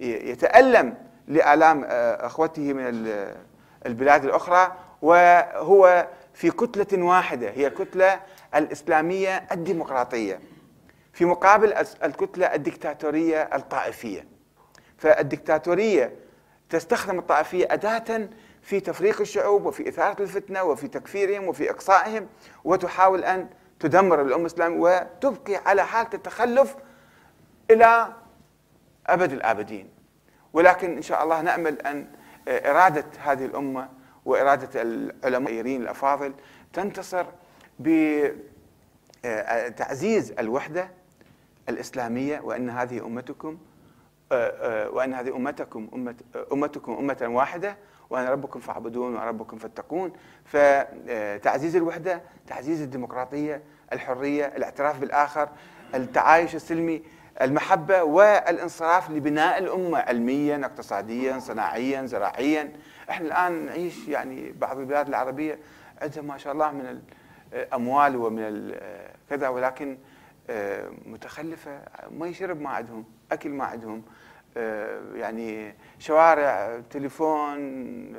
ويتألم 0.00 0.94
لآلام 1.28 1.84
آه، 1.84 2.26
أخوته 2.26 2.72
من 2.72 3.06
البلاد 3.86 4.24
الأخرى. 4.24 4.76
وهو 5.02 6.08
في 6.34 6.50
كتلة 6.50 7.04
واحدة 7.04 7.50
هي 7.50 7.66
الكتلة 7.66 8.20
الإسلامية 8.54 9.46
الديمقراطية. 9.52 10.40
في 11.12 11.24
مقابل 11.24 11.72
الكتلة 12.04 12.46
الدكتاتورية 12.46 13.42
الطائفية. 13.42 14.24
فالدكتاتورية 14.98 16.12
تستخدم 16.70 17.18
الطائفية 17.18 17.66
أداة 17.70 18.28
في 18.66 18.80
تفريق 18.80 19.20
الشعوب 19.20 19.66
وفي 19.66 19.88
إثارة 19.88 20.22
الفتنة 20.22 20.62
وفي 20.62 20.88
تكفيرهم 20.88 21.48
وفي 21.48 21.70
إقصائهم 21.70 22.26
وتحاول 22.64 23.24
أن 23.24 23.48
تدمر 23.80 24.22
الأمة 24.22 24.40
الإسلامية 24.40 24.78
وتبقي 24.78 25.56
على 25.56 25.86
حالة 25.86 26.10
التخلف 26.14 26.76
إلى 27.70 28.12
أبد 29.06 29.32
الآبدين. 29.32 29.88
ولكن 30.52 30.96
إن 30.96 31.02
شاء 31.02 31.24
الله 31.24 31.40
نأمل 31.40 31.80
أن 31.80 32.06
إرادة 32.48 33.04
هذه 33.24 33.44
الأمة 33.44 33.88
وإرادة 34.24 34.82
العلماء 34.82 35.60
الأفاضل 35.60 36.32
تنتصر 36.72 37.26
بتعزيز 39.24 40.32
الوحدة 40.32 40.90
الإسلامية 41.68 42.40
وأن 42.40 42.70
هذه 42.70 43.06
أمتكم 43.06 43.58
وأن 44.92 45.14
هذه 45.14 45.36
أمتكم 45.36 45.88
أمة 45.94 46.14
أمتكم 46.52 46.92
أمة 46.92 47.18
واحدة 47.22 47.76
وأنا 48.10 48.30
ربكم 48.30 48.60
فاعبدون 48.60 49.14
وأنا 49.14 49.24
ربكم 49.24 49.58
فاتقون. 49.58 50.12
فتعزيز 50.44 51.76
الوحدة 51.76 52.20
تعزيز 52.46 52.82
الديمقراطية 52.82 53.62
الحرية 53.92 54.46
الاعتراف 54.46 54.98
بالآخر 55.00 55.48
التعايش 55.94 56.54
السلمي 56.54 57.02
المحبة 57.42 58.02
والانصراف 58.02 59.10
لبناء 59.10 59.58
الأمة 59.58 59.98
علميا 59.98 60.60
اقتصاديا 60.64 61.38
صناعيا 61.38 62.06
زراعيا. 62.06 62.72
إحنا 63.10 63.26
الآن 63.26 63.66
نعيش 63.66 64.08
يعني 64.08 64.52
بعض 64.52 64.78
البلاد 64.78 65.08
العربية 65.08 65.58
عندها 66.02 66.22
ما 66.22 66.38
شاء 66.38 66.52
الله 66.52 66.72
من 66.72 67.00
الأموال 67.52 68.16
ومن 68.16 68.74
كذا 69.30 69.48
ولكن 69.48 69.98
آه، 70.50 70.90
متخلفة 71.06 71.80
ما 72.10 72.26
يشرب 72.26 72.60
ما 72.60 72.70
عندهم 72.70 73.04
أكل 73.32 73.50
ما 73.50 73.64
عندهم. 73.64 73.96
آه، 73.98 74.02
يعني 75.14 75.74
شوارع 75.98 76.80
تليفون 76.90 78.16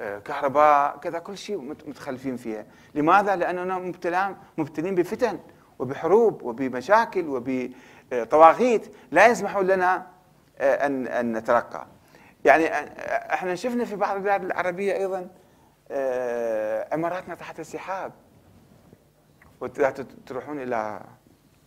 آه، 0.00 0.18
كهرباء 0.18 0.96
كذا 0.96 1.18
كل 1.18 1.38
شيء 1.38 1.58
متخلفين 1.60 2.36
فيها. 2.36 2.66
لماذا؟ 2.94 3.36
لأننا 3.36 3.78
مبتلين 3.78 4.36
مبتلين 4.58 4.94
بفتن 4.94 5.38
وبحروب 5.78 6.42
وبمشاكل 6.42 7.24
وبطواغيت. 8.12 8.94
لا 9.10 9.26
يسمحون 9.26 9.66
لنا 9.66 10.06
أن 10.60 11.06
أن 11.06 11.36
نترقى. 11.36 11.86
يعني 12.44 12.68
إحنا 13.34 13.54
شفنا 13.54 13.84
في 13.84 13.96
بعض 13.96 14.16
البلاد 14.16 14.44
العربية 14.44 14.92
أيضا 14.92 15.28
عماراتنا 16.92 17.34
تحت 17.34 17.60
السحاب. 17.60 18.12
وتروحون 19.60 20.62
إلى 20.62 21.00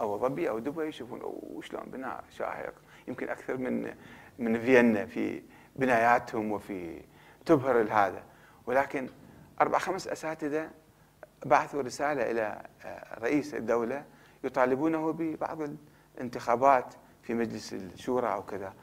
أبو 0.02 0.18
ظبي 0.18 0.50
أو 0.50 0.60
دبي 0.60 0.88
يشوفون 0.88 1.22
شلون 1.62 1.84
بناء 1.88 2.24
شاهق 2.38 2.74
يمكن 3.08 3.30
أكثر 3.30 3.58
من 3.58 3.94
من 4.40 4.60
فيينا 4.60 5.06
في 5.06 5.42
بناياتهم 5.76 6.52
وفي 6.52 7.02
تبهر 7.46 7.82
هذا. 7.82 8.24
ولكن 8.66 9.10
أربع 9.62 9.78
خمس 9.78 10.08
أساتذة 10.08 10.70
بعثوا 11.46 11.82
رسالة 11.82 12.32
إلى 12.32 12.62
آه، 12.86 13.20
رئيس 13.20 13.54
الدولة 13.54 14.04
يطالبونه 14.44 15.14
ببعض 15.14 15.58
الانتخابات 16.18 16.94
في 17.24 17.34
مجلس 17.34 17.74
الشورى 17.74 18.34
أو 18.34 18.44
كذا. 18.44 18.74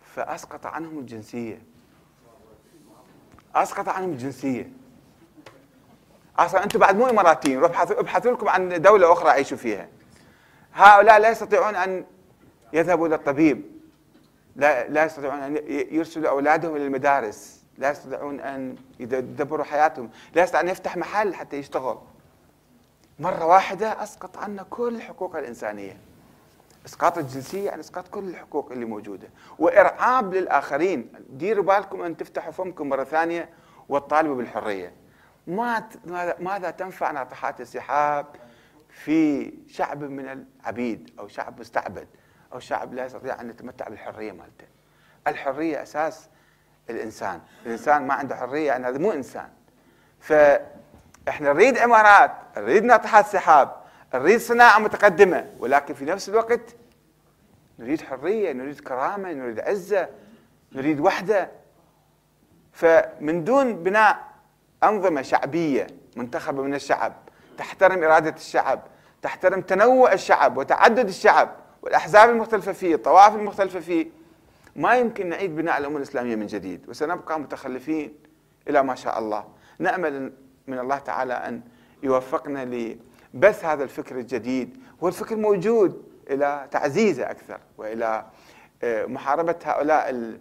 فأسقط 0.00 0.66
عنهم 0.66 0.98
الجنسية. 0.98 1.62
أسقط 3.54 3.88
عنهم 3.88 4.10
الجنسية. 4.10 4.72
أصلا 6.38 6.64
أنتم 6.64 6.78
بعد 6.78 6.96
مو 6.96 7.06
إماراتيين. 7.06 7.58
روحوا 7.58 8.00
ابحثوا 8.00 8.32
لكم 8.32 8.48
عن 8.48 8.82
دولة 8.82 9.12
أخرى 9.12 9.30
عيشوا 9.30 9.56
فيها. 9.56 9.88
هؤلاء 10.74 11.18
لا 11.18 11.30
يستطيعون 11.30 11.76
أن 11.76 12.04
يذهبوا 12.72 13.06
إلى 13.06 13.14
الطبيب. 13.14 13.64
لا 14.56 14.88
لا 14.88 15.04
يستطيعون 15.04 15.38
أن 15.40 15.56
يرسلوا 15.90 16.30
أولادهم 16.30 16.76
إلى 16.76 16.86
المدارس. 16.86 17.64
لا 17.78 17.90
يستطيعون 17.90 18.40
أن 18.40 18.76
يدبروا 19.00 19.64
حياتهم. 19.64 20.10
لا 20.34 20.42
يستطيع 20.42 20.60
أن 20.60 20.68
يفتح 20.68 20.96
محل 20.96 21.34
حتى 21.34 21.56
يشتغل. 21.56 21.98
مرة 23.18 23.46
واحدة 23.46 24.02
أسقط 24.02 24.38
عنا 24.38 24.62
كل 24.62 24.94
الحقوق 24.94 25.36
الإنسانية. 25.36 25.98
إسقاط 26.86 27.18
الجنسية 27.18 27.66
يعني 27.66 27.80
إسقاط 27.80 28.08
كل 28.08 28.24
الحقوق 28.24 28.72
اللي 28.72 28.84
موجودة. 28.84 29.28
وإرعاب 29.58 30.34
للآخرين. 30.34 31.12
ديروا 31.30 31.64
بالكم 31.64 32.02
أن 32.02 32.16
تفتحوا 32.16 32.52
فمكم 32.52 32.88
مرة 32.88 33.04
ثانية 33.04 33.48
وتطالبوا 33.88 34.34
بالحرية. 34.36 34.92
ما 35.46 35.88
ماذا 36.40 36.70
تنفع 36.70 37.10
ناطحات 37.10 37.60
السحاب 37.60 38.26
في 38.88 39.52
شعب 39.68 40.04
من 40.04 40.46
العبيد 40.62 41.10
أو 41.18 41.28
شعب 41.28 41.60
مستعبد؟ 41.60 42.06
أو 42.52 42.58
شعب 42.58 42.94
لا 42.94 43.04
يستطيع 43.04 43.40
أن 43.40 43.50
يتمتع 43.50 43.88
بالحرية 43.88 44.32
مالته. 44.32 44.66
الحرية 45.26 45.82
أساس 45.82 46.28
الإنسان. 46.90 47.40
الإنسان 47.66 48.06
ما 48.06 48.14
عنده 48.14 48.36
حرية 48.36 48.66
يعني 48.66 48.86
هذا 48.86 48.98
مو 48.98 49.12
إنسان. 49.12 49.48
فإحنا 50.20 51.52
نريد 51.52 51.78
امارات 51.78 52.32
نريد 52.56 52.84
ناطحات 52.84 53.26
سحاب 53.26 53.76
نريد 54.14 54.40
صناعة 54.40 54.78
متقدمة 54.78 55.50
ولكن 55.58 55.94
في 55.94 56.04
نفس 56.04 56.28
الوقت 56.28 56.60
نريد 57.78 58.00
حرية 58.02 58.52
نريد 58.52 58.80
كرامة 58.80 59.32
نريد 59.32 59.60
عزة 59.60 60.08
نريد 60.72 61.00
وحدة. 61.00 61.50
فمن 62.72 63.44
دون 63.44 63.82
بناء 63.82 64.18
أنظمة 64.82 65.22
شعبية 65.22 65.86
منتخبة 66.16 66.62
من 66.62 66.74
الشعب 66.74 67.12
تحترم 67.58 68.04
إرادة 68.04 68.34
الشعب 68.36 68.80
تحترم 69.22 69.60
تنوع 69.60 70.12
الشعب 70.12 70.56
وتعدد 70.56 71.08
الشعب 71.08 71.56
والأحزاب 71.82 72.30
المختلفة 72.30 72.72
فيه 72.72 72.94
الطوائف 72.94 73.34
المختلفة 73.34 73.80
فيه. 73.80 74.06
ما 74.76 74.96
يمكن 74.96 75.28
نعيد 75.28 75.56
بناء 75.56 75.78
الأمة 75.78 75.96
الإسلامية 75.96 76.36
من 76.36 76.46
جديد 76.46 76.88
وسنبقى 76.88 77.40
متخلفين 77.40 78.14
إلى 78.68 78.82
ما 78.82 78.94
شاء 78.94 79.18
الله. 79.18 79.44
نأمل 79.78 80.32
من 80.66 80.78
الله 80.78 80.98
تعالى 80.98 81.32
أن 81.32 81.60
يوفقنا 82.02 82.64
لبث 83.34 83.64
هذا 83.64 83.84
الفكر 83.84 84.18
الجديد 84.18 84.76
والفكر 85.00 85.36
موجود 85.36 86.02
إلى 86.30 86.68
تعزيزه 86.70 87.30
أكثر 87.30 87.60
وإلى 87.78 88.26
آه، 88.82 89.06
محاربة 89.06 89.56
هؤلاء 89.64 90.34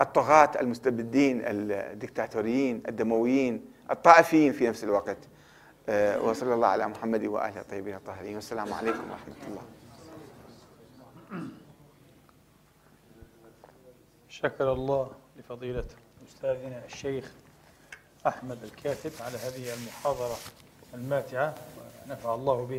الطغاة 0.00 0.50
المستبدين 0.60 1.42
الدكتاتوريين 1.44 2.82
الدمويين 2.88 3.64
الطائفيين 3.90 4.52
في 4.52 4.68
نفس 4.68 4.84
الوقت. 4.84 5.18
آه، 5.88 6.22
وصلى 6.22 6.54
الله 6.54 6.66
على 6.66 6.88
محمد 6.88 7.24
وآله 7.24 7.60
الطيبين 7.60 7.94
الطاهرين. 7.94 8.34
والسلام 8.34 8.72
عليكم 8.72 9.10
ورحمة 9.10 9.48
الله. 9.48 9.81
شكر 14.28 14.72
الله 14.72 15.10
لفضيلة 15.36 15.84
أستاذنا 16.28 16.84
الشيخ 16.84 17.32
أحمد 18.26 18.62
الكاتب 18.64 19.12
على 19.20 19.38
هذه 19.38 19.74
المحاضرة 19.74 20.36
الماتعة 20.94 21.54
ونفع 22.06 22.34
الله 22.34 22.66
بها 22.66 22.78